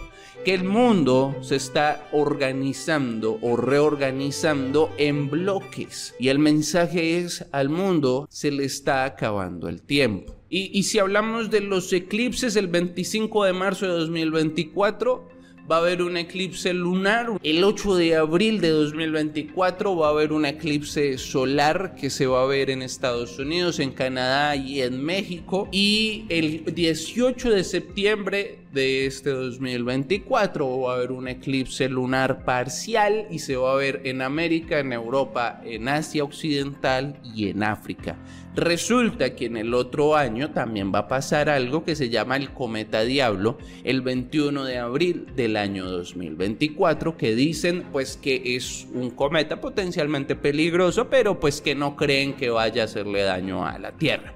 que 0.45 0.55
el 0.55 0.63
mundo 0.63 1.35
se 1.41 1.55
está 1.55 2.07
organizando 2.11 3.37
o 3.43 3.57
reorganizando 3.57 4.91
en 4.97 5.29
bloques. 5.29 6.15
Y 6.19 6.29
el 6.29 6.39
mensaje 6.39 7.19
es 7.19 7.45
al 7.51 7.69
mundo 7.69 8.27
se 8.31 8.49
le 8.49 8.65
está 8.65 9.05
acabando 9.05 9.69
el 9.69 9.83
tiempo. 9.83 10.33
Y, 10.49 10.83
si 10.83 10.97
hablamos 10.99 11.51
de 11.51 11.61
los 11.61 11.93
eclipses, 11.93 12.55
el 12.55 12.67
25 12.67 13.45
de 13.45 13.53
marzo 13.53 13.85
de 13.85 13.93
2024 13.93 15.40
va 15.69 15.77
a 15.77 15.79
haber 15.79 16.01
un 16.01 16.17
eclipse 16.17 16.73
lunar. 16.73 17.39
El 17.43 17.63
8 17.63 17.95
de 17.95 18.15
abril 18.15 18.61
de 18.61 18.69
2024 18.69 19.95
va 19.95 20.07
a 20.07 20.09
haber 20.11 20.31
un 20.33 20.45
eclipse 20.45 21.17
solar 21.17 21.95
que 21.95 22.09
se 22.09 22.27
va 22.27 22.43
a 22.43 22.45
ver 22.45 22.69
en 22.69 22.81
Estados 22.81 23.37
Unidos, 23.39 23.79
en 23.79 23.91
Canadá 23.91 24.55
y 24.55 24.81
en 24.81 25.03
México. 25.03 25.67
Y 25.71 26.25
el 26.29 26.65
18 26.73 27.49
de 27.49 27.63
septiembre 27.63 28.60
de 28.73 29.05
este 29.05 29.31
2024 29.31 30.81
va 30.81 30.93
a 30.93 30.95
haber 30.95 31.11
un 31.11 31.27
eclipse 31.27 31.89
lunar 31.89 32.45
parcial 32.45 33.27
y 33.29 33.39
se 33.39 33.55
va 33.55 33.73
a 33.73 33.75
ver 33.75 34.01
en 34.05 34.21
América, 34.21 34.79
en 34.79 34.93
Europa, 34.93 35.61
en 35.65 35.87
Asia 35.87 36.23
Occidental 36.23 37.19
y 37.23 37.49
en 37.49 37.63
África. 37.63 38.17
Resulta 38.55 39.33
que 39.33 39.45
en 39.45 39.55
el 39.55 39.73
otro 39.73 40.15
año 40.15 40.51
también 40.51 40.93
va 40.93 40.99
a 40.99 41.07
pasar 41.07 41.49
algo 41.49 41.85
que 41.85 41.95
se 41.95 42.09
llama 42.09 42.35
el 42.35 42.51
cometa 42.51 43.03
diablo 43.03 43.57
el 43.85 44.01
21 44.01 44.65
de 44.65 44.77
abril 44.77 45.27
del 45.35 45.55
año 45.55 45.89
2024 45.89 47.15
que 47.15 47.33
dicen 47.33 47.85
pues 47.93 48.17
que 48.17 48.55
es 48.55 48.87
un 48.93 49.09
cometa 49.09 49.61
potencialmente 49.61 50.35
peligroso 50.35 51.09
pero 51.09 51.39
pues 51.39 51.61
que 51.61 51.75
no 51.75 51.95
creen 51.95 52.33
que 52.33 52.49
vaya 52.49 52.81
a 52.81 52.85
hacerle 52.85 53.21
daño 53.23 53.65
a 53.65 53.79
la 53.79 53.93
Tierra. 53.93 54.33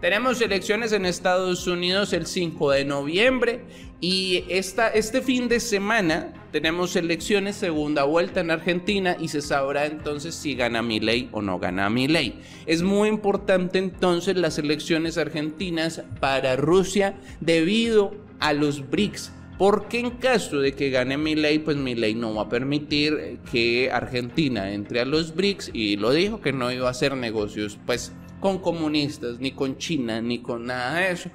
Tenemos 0.00 0.40
elecciones 0.40 0.92
en 0.92 1.04
Estados 1.04 1.66
Unidos 1.66 2.14
el 2.14 2.24
5 2.24 2.70
de 2.70 2.86
noviembre 2.86 3.60
y 4.00 4.44
esta, 4.48 4.88
este 4.88 5.20
fin 5.20 5.46
de 5.46 5.60
semana 5.60 6.32
tenemos 6.52 6.96
elecciones 6.96 7.56
segunda 7.56 8.04
vuelta 8.04 8.40
en 8.40 8.50
Argentina 8.50 9.18
y 9.20 9.28
se 9.28 9.42
sabrá 9.42 9.84
entonces 9.84 10.34
si 10.34 10.54
gana 10.54 10.80
mi 10.80 11.00
ley 11.00 11.28
o 11.32 11.42
no 11.42 11.58
gana 11.58 11.90
mi 11.90 12.08
ley. 12.08 12.40
Es 12.64 12.80
muy 12.80 13.10
importante 13.10 13.78
entonces 13.78 14.38
las 14.38 14.56
elecciones 14.58 15.18
argentinas 15.18 16.02
para 16.18 16.56
Rusia 16.56 17.14
debido 17.40 18.14
a 18.38 18.54
los 18.54 18.88
BRICS. 18.88 19.32
Porque 19.58 20.00
en 20.00 20.12
caso 20.12 20.60
de 20.60 20.72
que 20.72 20.88
gane 20.88 21.18
mi 21.18 21.34
ley, 21.34 21.58
pues 21.58 21.76
mi 21.76 21.94
ley 21.94 22.14
no 22.14 22.34
va 22.34 22.44
a 22.44 22.48
permitir 22.48 23.38
que 23.52 23.90
Argentina 23.92 24.72
entre 24.72 25.00
a 25.00 25.04
los 25.04 25.34
BRICS 25.34 25.72
y 25.74 25.96
lo 25.96 26.12
dijo 26.12 26.40
que 26.40 26.54
no 26.54 26.72
iba 26.72 26.88
a 26.88 26.92
hacer 26.92 27.14
negocios 27.14 27.78
pues 27.84 28.14
con 28.40 28.58
comunistas, 28.58 29.38
ni 29.38 29.52
con 29.52 29.76
China, 29.76 30.20
ni 30.20 30.40
con 30.40 30.66
nada 30.66 30.94
de 30.94 31.12
eso. 31.12 31.30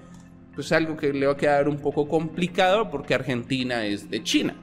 Pues 0.55 0.71
algo 0.71 0.97
que 0.97 1.13
le 1.13 1.27
va 1.27 1.33
a 1.33 1.37
quedar 1.37 1.69
un 1.69 1.77
poco 1.77 2.07
complicado 2.07 2.89
porque 2.89 3.13
Argentina 3.13 3.85
es 3.85 4.09
de 4.09 4.23
China. 4.23 4.55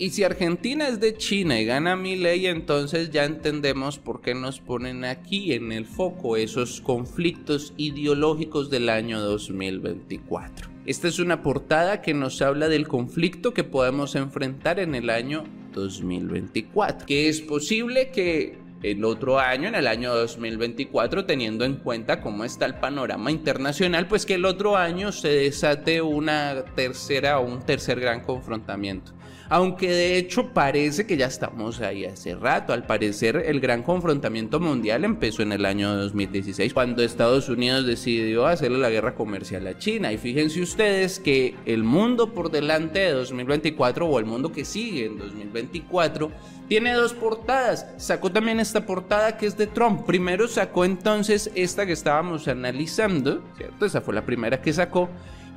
Y 0.00 0.10
si 0.10 0.24
Argentina 0.24 0.88
es 0.88 0.98
de 0.98 1.14
China 1.14 1.60
y 1.60 1.66
gana 1.66 1.94
mi 1.94 2.16
ley, 2.16 2.46
entonces 2.46 3.10
ya 3.10 3.26
entendemos 3.26 3.98
por 3.98 4.22
qué 4.22 4.34
nos 4.34 4.58
ponen 4.58 5.04
aquí 5.04 5.52
en 5.52 5.72
el 5.72 5.84
foco 5.84 6.38
esos 6.38 6.80
conflictos 6.80 7.74
ideológicos 7.76 8.70
del 8.70 8.88
año 8.88 9.20
2024. 9.20 10.70
Esta 10.86 11.06
es 11.06 11.18
una 11.18 11.42
portada 11.42 12.00
que 12.00 12.14
nos 12.14 12.40
habla 12.40 12.68
del 12.68 12.88
conflicto 12.88 13.52
que 13.52 13.62
podemos 13.62 14.14
enfrentar 14.14 14.80
en 14.80 14.94
el 14.94 15.10
año 15.10 15.44
2024. 15.74 17.06
Que 17.06 17.28
es 17.28 17.42
posible 17.42 18.10
que 18.10 18.56
el 18.82 19.04
otro 19.04 19.38
año, 19.38 19.68
en 19.68 19.74
el 19.74 19.86
año 19.86 20.14
2024, 20.14 21.26
teniendo 21.26 21.64
en 21.64 21.76
cuenta 21.76 22.20
cómo 22.20 22.44
está 22.44 22.66
el 22.66 22.76
panorama 22.76 23.30
internacional, 23.30 24.08
pues 24.08 24.24
que 24.24 24.34
el 24.34 24.44
otro 24.44 24.76
año 24.76 25.12
se 25.12 25.28
desate 25.28 26.00
una 26.00 26.64
tercera 26.74 27.38
o 27.38 27.46
un 27.46 27.60
tercer 27.60 28.00
gran 28.00 28.20
confrontamiento. 28.20 29.12
Aunque 29.52 29.90
de 29.90 30.16
hecho 30.16 30.54
parece 30.54 31.06
que 31.06 31.16
ya 31.16 31.26
estamos 31.26 31.80
ahí 31.80 32.04
hace 32.04 32.36
rato. 32.36 32.72
Al 32.72 32.86
parecer 32.86 33.42
el 33.46 33.58
gran 33.58 33.82
confrontamiento 33.82 34.60
mundial 34.60 35.04
empezó 35.04 35.42
en 35.42 35.50
el 35.50 35.66
año 35.66 35.92
2016 35.96 36.72
cuando 36.72 37.02
Estados 37.02 37.48
Unidos 37.48 37.84
decidió 37.84 38.46
hacerle 38.46 38.78
la 38.78 38.90
guerra 38.90 39.16
comercial 39.16 39.66
a 39.66 39.76
China. 39.76 40.12
Y 40.12 40.18
fíjense 40.18 40.62
ustedes 40.62 41.18
que 41.18 41.56
el 41.66 41.82
mundo 41.82 42.32
por 42.32 42.52
delante 42.52 43.00
de 43.00 43.10
2024 43.10 44.06
o 44.06 44.20
el 44.20 44.24
mundo 44.24 44.52
que 44.52 44.64
sigue 44.64 45.06
en 45.06 45.18
2024 45.18 46.30
tiene 46.68 46.92
dos 46.92 47.12
portadas. 47.12 47.88
Sacó 47.96 48.30
también 48.30 48.60
esta 48.60 48.86
portada 48.86 49.36
que 49.36 49.46
es 49.46 49.56
de 49.56 49.66
Trump. 49.66 50.06
Primero 50.06 50.46
sacó 50.46 50.84
entonces 50.84 51.50
esta 51.56 51.86
que 51.86 51.92
estábamos 51.92 52.46
analizando, 52.46 53.42
¿cierto? 53.56 53.84
Esa 53.84 54.00
fue 54.00 54.14
la 54.14 54.24
primera 54.24 54.62
que 54.62 54.72
sacó. 54.72 55.10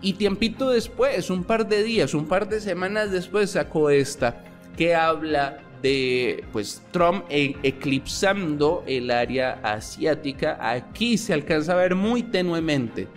Y 0.04 0.14
tiempito 0.14 0.70
después, 0.70 1.30
un 1.30 1.46
par 1.46 1.68
de 1.68 1.82
días, 1.82 2.14
un 2.14 2.28
par 2.28 2.50
de 2.50 2.60
semanas 2.60 3.10
después 3.10 3.52
sacó 3.52 3.90
esta 3.90 4.44
que 4.78 4.94
habla 4.94 5.60
de 5.82 6.44
pues 6.52 6.82
Trump 6.92 7.26
e-, 7.30 7.56
eclipsando 7.64 8.84
el 8.86 9.10
área 9.10 9.60
asiática. 9.64 10.58
Aquí 10.60 11.18
se 11.18 11.34
alcanza 11.34 11.72
a 11.72 11.78
ver 11.78 11.96
muy 11.96 12.24
tenuemente 12.24 13.08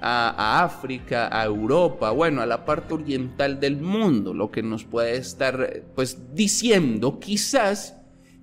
a, 0.00 0.64
África, 0.64 1.28
a 1.32 1.44
Europa, 1.44 2.10
bueno, 2.10 2.42
a 2.42 2.46
la 2.46 2.64
parte 2.64 2.94
oriental 2.94 3.60
del 3.60 3.76
mundo, 3.76 4.34
lo 4.34 4.50
que 4.50 4.62
nos 4.62 4.84
puede 4.84 5.16
estar 5.16 5.82
pues 5.94 6.34
diciendo 6.34 7.18
quizás 7.18 7.97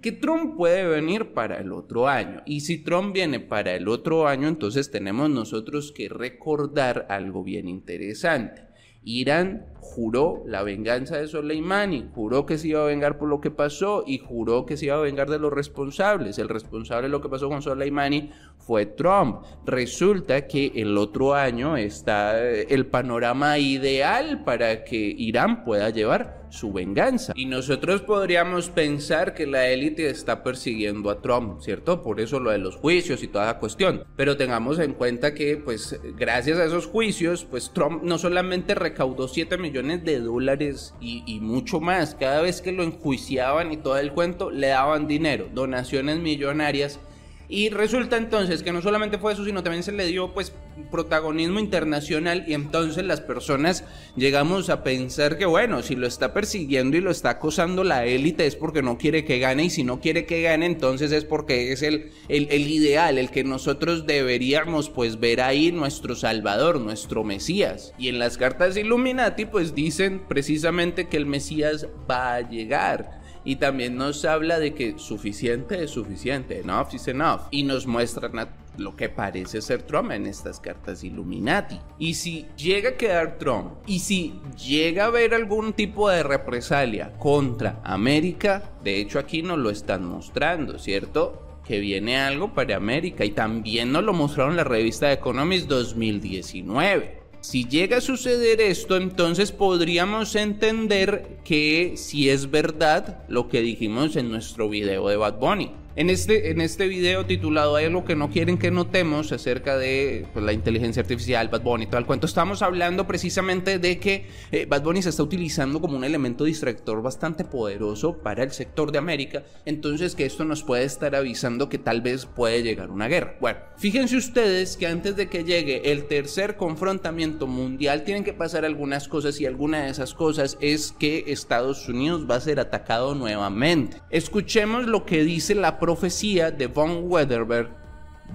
que 0.05 0.11
Trump 0.11 0.55
puede 0.55 0.87
venir 0.87 1.33
para 1.33 1.59
el 1.59 1.71
otro 1.71 2.07
año. 2.07 2.43
Y 2.45 2.59
si 2.59 2.83
Trump 2.83 3.11
viene 3.11 3.39
para 3.39 3.73
el 3.73 3.87
otro 3.87 4.27
año, 4.27 4.47
entonces 4.47 4.91
tenemos 4.91 5.31
nosotros 5.31 5.91
que 5.91 6.09
recordar 6.09 7.07
algo 7.09 7.43
bien 7.43 7.67
interesante. 7.67 8.61
Irán 9.03 9.65
juró 9.79 10.43
la 10.45 10.61
venganza 10.61 11.17
de 11.17 11.27
Soleimani, 11.27 12.11
juró 12.13 12.45
que 12.45 12.59
se 12.59 12.67
iba 12.67 12.83
a 12.83 12.85
vengar 12.85 13.17
por 13.17 13.29
lo 13.29 13.41
que 13.41 13.49
pasó 13.49 14.03
y 14.05 14.19
juró 14.19 14.67
que 14.67 14.77
se 14.77 14.85
iba 14.85 14.95
a 14.95 15.01
vengar 15.01 15.27
de 15.27 15.39
los 15.39 15.51
responsables. 15.51 16.37
El 16.37 16.49
responsable 16.49 17.07
de 17.07 17.11
lo 17.11 17.21
que 17.21 17.29
pasó 17.29 17.49
con 17.49 17.63
Soleimani 17.63 18.29
fue 18.65 18.85
Trump. 18.85 19.43
Resulta 19.65 20.47
que 20.47 20.71
el 20.75 20.97
otro 20.97 21.33
año 21.33 21.77
está 21.77 22.39
el 22.41 22.87
panorama 22.87 23.57
ideal 23.59 24.43
para 24.43 24.83
que 24.83 24.97
Irán 24.97 25.63
pueda 25.63 25.89
llevar 25.89 26.45
su 26.49 26.71
venganza. 26.71 27.33
Y 27.35 27.45
nosotros 27.45 28.01
podríamos 28.01 28.69
pensar 28.69 29.33
que 29.33 29.45
la 29.45 29.67
élite 29.67 30.09
está 30.09 30.41
persiguiendo 30.41 31.09
a 31.09 31.21
Trump, 31.21 31.59
¿cierto? 31.61 32.01
Por 32.01 32.19
eso 32.19 32.39
lo 32.39 32.51
de 32.51 32.57
los 32.57 32.75
juicios 32.77 33.21
y 33.23 33.27
toda 33.27 33.45
la 33.45 33.59
cuestión. 33.59 34.05
Pero 34.15 34.37
tengamos 34.37 34.79
en 34.79 34.93
cuenta 34.93 35.33
que, 35.33 35.57
pues, 35.57 35.99
gracias 36.17 36.57
a 36.57 36.65
esos 36.65 36.87
juicios, 36.87 37.45
pues 37.45 37.71
Trump 37.73 38.03
no 38.03 38.17
solamente 38.17 38.73
recaudó 38.73 39.27
7 39.27 39.57
millones 39.57 40.05
de 40.05 40.19
dólares 40.19 40.93
y, 41.01 41.23
y 41.27 41.39
mucho 41.39 41.79
más. 41.79 42.15
Cada 42.15 42.41
vez 42.41 42.61
que 42.61 42.71
lo 42.71 42.83
enjuiciaban 42.83 43.73
y 43.73 43.77
todo 43.77 43.97
el 43.97 44.13
cuento, 44.13 44.49
le 44.49 44.67
daban 44.67 45.07
dinero, 45.07 45.47
donaciones 45.53 46.19
millonarias 46.19 46.99
y 47.47 47.69
resulta 47.69 48.17
entonces 48.17 48.63
que 48.63 48.71
no 48.71 48.81
solamente 48.81 49.17
fue 49.17 49.33
eso, 49.33 49.45
sino 49.45 49.63
también 49.63 49.83
se 49.83 49.91
le 49.91 50.07
dio 50.07 50.33
pues 50.33 50.53
protagonismo 50.91 51.59
internacional 51.59 52.43
y 52.47 52.53
entonces 52.53 53.05
las 53.05 53.21
personas 53.21 53.83
llegamos 54.15 54.69
a 54.69 54.83
pensar 54.83 55.37
que 55.37 55.45
bueno, 55.45 55.81
si 55.83 55.95
lo 55.95 56.07
está 56.07 56.33
persiguiendo 56.33 56.97
y 56.97 57.01
lo 57.01 57.11
está 57.11 57.31
acosando 57.31 57.83
la 57.83 58.05
élite 58.05 58.45
es 58.45 58.55
porque 58.55 58.81
no 58.81 58.97
quiere 58.97 59.25
que 59.25 59.39
gane 59.39 59.65
y 59.65 59.69
si 59.69 59.83
no 59.83 60.01
quiere 60.01 60.25
que 60.25 60.41
gane 60.41 60.65
entonces 60.65 61.11
es 61.11 61.23
porque 61.23 61.71
es 61.71 61.81
el, 61.81 62.11
el, 62.29 62.67
ideal, 62.67 63.17
el 63.17 63.29
que 63.29 63.43
nosotros 63.43 64.05
deberíamos 64.05 64.89
pues 64.89 65.19
ver 65.19 65.41
ahí 65.41 65.71
nuestro 65.71 66.15
Salvador, 66.15 66.79
nuestro 66.79 67.23
Mesías. 67.23 67.93
Y 67.97 68.09
en 68.09 68.19
las 68.19 68.37
cartas 68.37 68.77
Illuminati 68.77 69.45
pues 69.45 69.75
dicen 69.75 70.23
precisamente 70.27 71.07
que 71.07 71.17
el 71.17 71.25
Mesías 71.25 71.87
va 72.09 72.35
a 72.35 72.49
llegar 72.49 73.24
y 73.45 73.57
también 73.57 73.95
nos 73.95 74.25
habla 74.25 74.59
de 74.59 74.73
que 74.73 74.97
suficiente 74.97 75.83
es 75.83 75.91
suficiente, 75.91 76.59
enough 76.59 76.93
is 76.93 77.07
enough, 77.07 77.41
y 77.51 77.63
nos 77.63 77.87
muestran 77.87 78.49
lo 78.77 78.95
que 78.95 79.07
parece 79.07 79.61
ser 79.61 79.83
Trump 79.83 80.11
en 80.11 80.25
estas 80.25 80.59
cartas 80.59 81.03
Illuminati. 81.03 81.79
Y 81.97 82.15
si 82.15 82.47
llega 82.57 82.89
a 82.89 82.97
quedar 82.97 83.37
Trump, 83.37 83.73
y 83.85 83.99
si 83.99 84.41
llega 84.67 85.05
a 85.05 85.07
haber 85.07 85.33
algún 85.33 85.73
tipo 85.73 86.09
de 86.09 86.23
represalia 86.23 87.13
contra 87.17 87.79
América, 87.83 88.71
de 88.83 88.99
hecho 88.99 89.19
aquí 89.19 89.41
nos 89.43 89.59
lo 89.59 89.69
están 89.69 90.05
mostrando, 90.05 90.77
¿cierto? 90.79 91.41
que 91.65 91.79
viene 91.79 92.17
algo 92.17 92.53
para 92.53 92.75
América 92.75 93.25
y 93.25 93.31
también 93.31 93.91
nos 93.91 94.03
lo 94.03 94.13
mostraron 94.13 94.55
la 94.55 94.63
revista 94.63 95.11
Economist 95.11 95.67
2019. 95.67 97.24
Si 97.45 97.65
llega 97.65 97.97
a 97.97 98.01
suceder 98.01 98.59
esto, 98.59 98.97
entonces 98.97 99.51
podríamos 99.51 100.35
entender 100.35 101.37
que 101.43 101.93
si 101.95 102.27
es 102.31 102.49
verdad 102.49 103.19
lo 103.27 103.49
que 103.49 103.61
dijimos 103.61 104.15
en 104.15 104.31
nuestro 104.31 104.67
video 104.67 105.07
de 105.09 105.15
Bad 105.15 105.37
Bunny. 105.37 105.71
En 105.97 106.09
este, 106.09 106.51
en 106.51 106.59
este 106.59 106.89
video 106.89 107.25
titulado 107.25 107.77
Hay 107.77 107.85
algo 107.85 108.03
que 108.03 108.17
no 108.17 108.29
quieren 108.29 108.57
que 108.57 108.69
notemos 108.69 109.31
acerca 109.31 109.77
de 109.77 110.25
pues, 110.33 110.43
la 110.43 110.51
inteligencia 110.51 111.01
artificial, 111.01 111.47
Bad 111.47 111.61
Bunny 111.61 111.85
y 111.85 111.87
todo 111.87 111.99
el 111.99 112.05
cuento, 112.05 112.25
estamos 112.25 112.61
hablando 112.61 113.07
precisamente 113.07 113.79
de 113.79 113.97
que 113.97 114.25
eh, 114.51 114.65
Bad 114.65 114.83
Bunny 114.83 115.01
se 115.01 115.09
está 115.09 115.23
utilizando 115.23 115.79
como 115.79 115.95
un 115.95 116.03
elemento 116.03 116.43
distractor 116.43 117.01
bastante 117.01 117.45
poderoso 117.45 118.17
para 118.17 118.43
el 118.43 118.51
sector 118.51 118.91
de 118.91 118.97
América, 118.97 119.43
entonces 119.63 120.15
que 120.15 120.25
esto 120.25 120.43
nos 120.43 120.63
puede 120.63 120.83
estar 120.83 121.15
avisando 121.15 121.69
que 121.69 121.77
tal 121.77 122.01
vez 122.01 122.25
puede 122.25 122.61
llegar 122.61 122.91
una 122.91 123.07
guerra. 123.07 123.37
Bueno, 123.39 123.59
fíjense 123.77 124.17
ustedes 124.17 124.75
que 124.75 124.87
antes 124.87 125.15
de 125.15 125.29
que 125.29 125.45
llegue 125.45 125.93
el 125.93 126.07
tercer 126.07 126.57
confrontamiento 126.57 127.47
mundial 127.47 128.03
tienen 128.03 128.25
que 128.25 128.33
pasar 128.33 128.65
algunas 128.65 129.07
cosas 129.07 129.39
y 129.39 129.45
alguna 129.45 129.85
de 129.85 129.91
esas 129.91 130.13
cosas 130.13 130.57
es 130.59 130.91
que 130.91 131.23
Estados 131.27 131.87
Unidos 131.87 132.27
va 132.29 132.35
a 132.35 132.41
ser 132.41 132.59
atacado 132.59 133.15
nuevamente. 133.15 134.01
Escuchemos 134.09 134.87
lo 134.87 135.05
que 135.05 135.23
dice 135.23 135.55
la 135.55 135.79
profecía 135.85 136.49
de 136.49 136.65
von 136.65 137.03
Weatherberg 137.03 137.69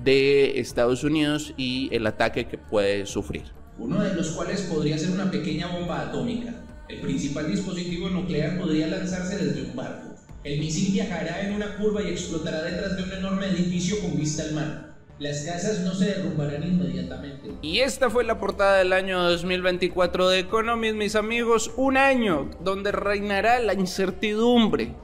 de 0.05 0.61
Estados 0.61 1.03
Unidos 1.03 1.53
y 1.57 1.89
el 1.93 2.07
ataque 2.07 2.47
que 2.47 2.57
puede 2.57 3.07
sufrir. 3.07 3.43
Uno 3.77 4.01
de 4.05 4.15
los 4.15 4.31
cuales 4.31 4.61
podría 4.73 4.97
ser 4.97 5.11
una 5.11 5.33
pequeña 5.33 5.67
bomba 5.67 6.03
atómica. 6.03 6.55
El 6.89 7.01
principal 7.01 7.51
dispositivo 7.51 8.09
nuclear 8.09 8.57
podría 8.57 8.87
lanzarse 8.87 9.45
desde 9.45 9.69
un 9.69 9.75
barco. 9.75 10.15
El 10.45 10.61
misil 10.61 10.93
viajará 10.93 11.45
en 11.45 11.55
una 11.55 11.77
curva 11.77 12.05
y 12.05 12.11
explotará 12.13 12.63
detrás 12.63 12.97
de 12.97 13.03
un 13.03 13.13
enorme 13.15 13.47
edificio 13.49 14.01
con 14.01 14.17
vista 14.17 14.45
al 14.45 14.53
mar. 14.53 14.91
Las 15.19 15.43
casas 15.43 15.81
no 15.81 15.93
se 15.93 16.05
derrumbarán 16.05 16.63
inmediatamente. 16.63 17.51
Y 17.63 17.81
esta 17.81 18.11
fue 18.11 18.23
la 18.23 18.39
portada 18.39 18.79
del 18.79 18.93
año 18.93 19.21
2024 19.29 20.29
de 20.29 20.39
Economist, 20.39 20.95
mis 20.95 21.17
amigos. 21.17 21.73
Un 21.77 21.97
año 21.97 22.49
donde 22.63 22.93
reinará 22.93 23.59
la 23.59 23.75
incertidumbre. 23.75 24.95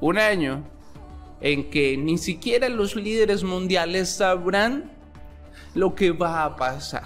Un 0.00 0.16
año 0.16 0.75
en 1.40 1.70
que 1.70 1.96
ni 1.96 2.18
siquiera 2.18 2.68
los 2.68 2.96
líderes 2.96 3.44
mundiales 3.44 4.10
sabrán 4.10 4.92
lo 5.74 5.94
que 5.94 6.10
va 6.10 6.44
a 6.44 6.56
pasar. 6.56 7.04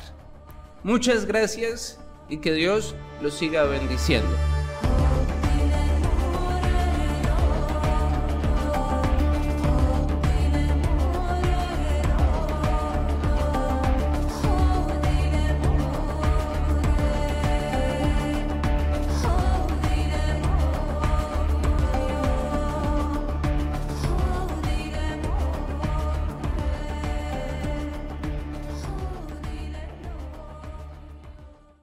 Muchas 0.83 1.27
gracias 1.27 2.01
y 2.29 2.39
que 2.39 2.53
Dios 2.53 2.95
los 3.21 3.35
siga 3.35 3.65
bendiciendo. 3.65 4.31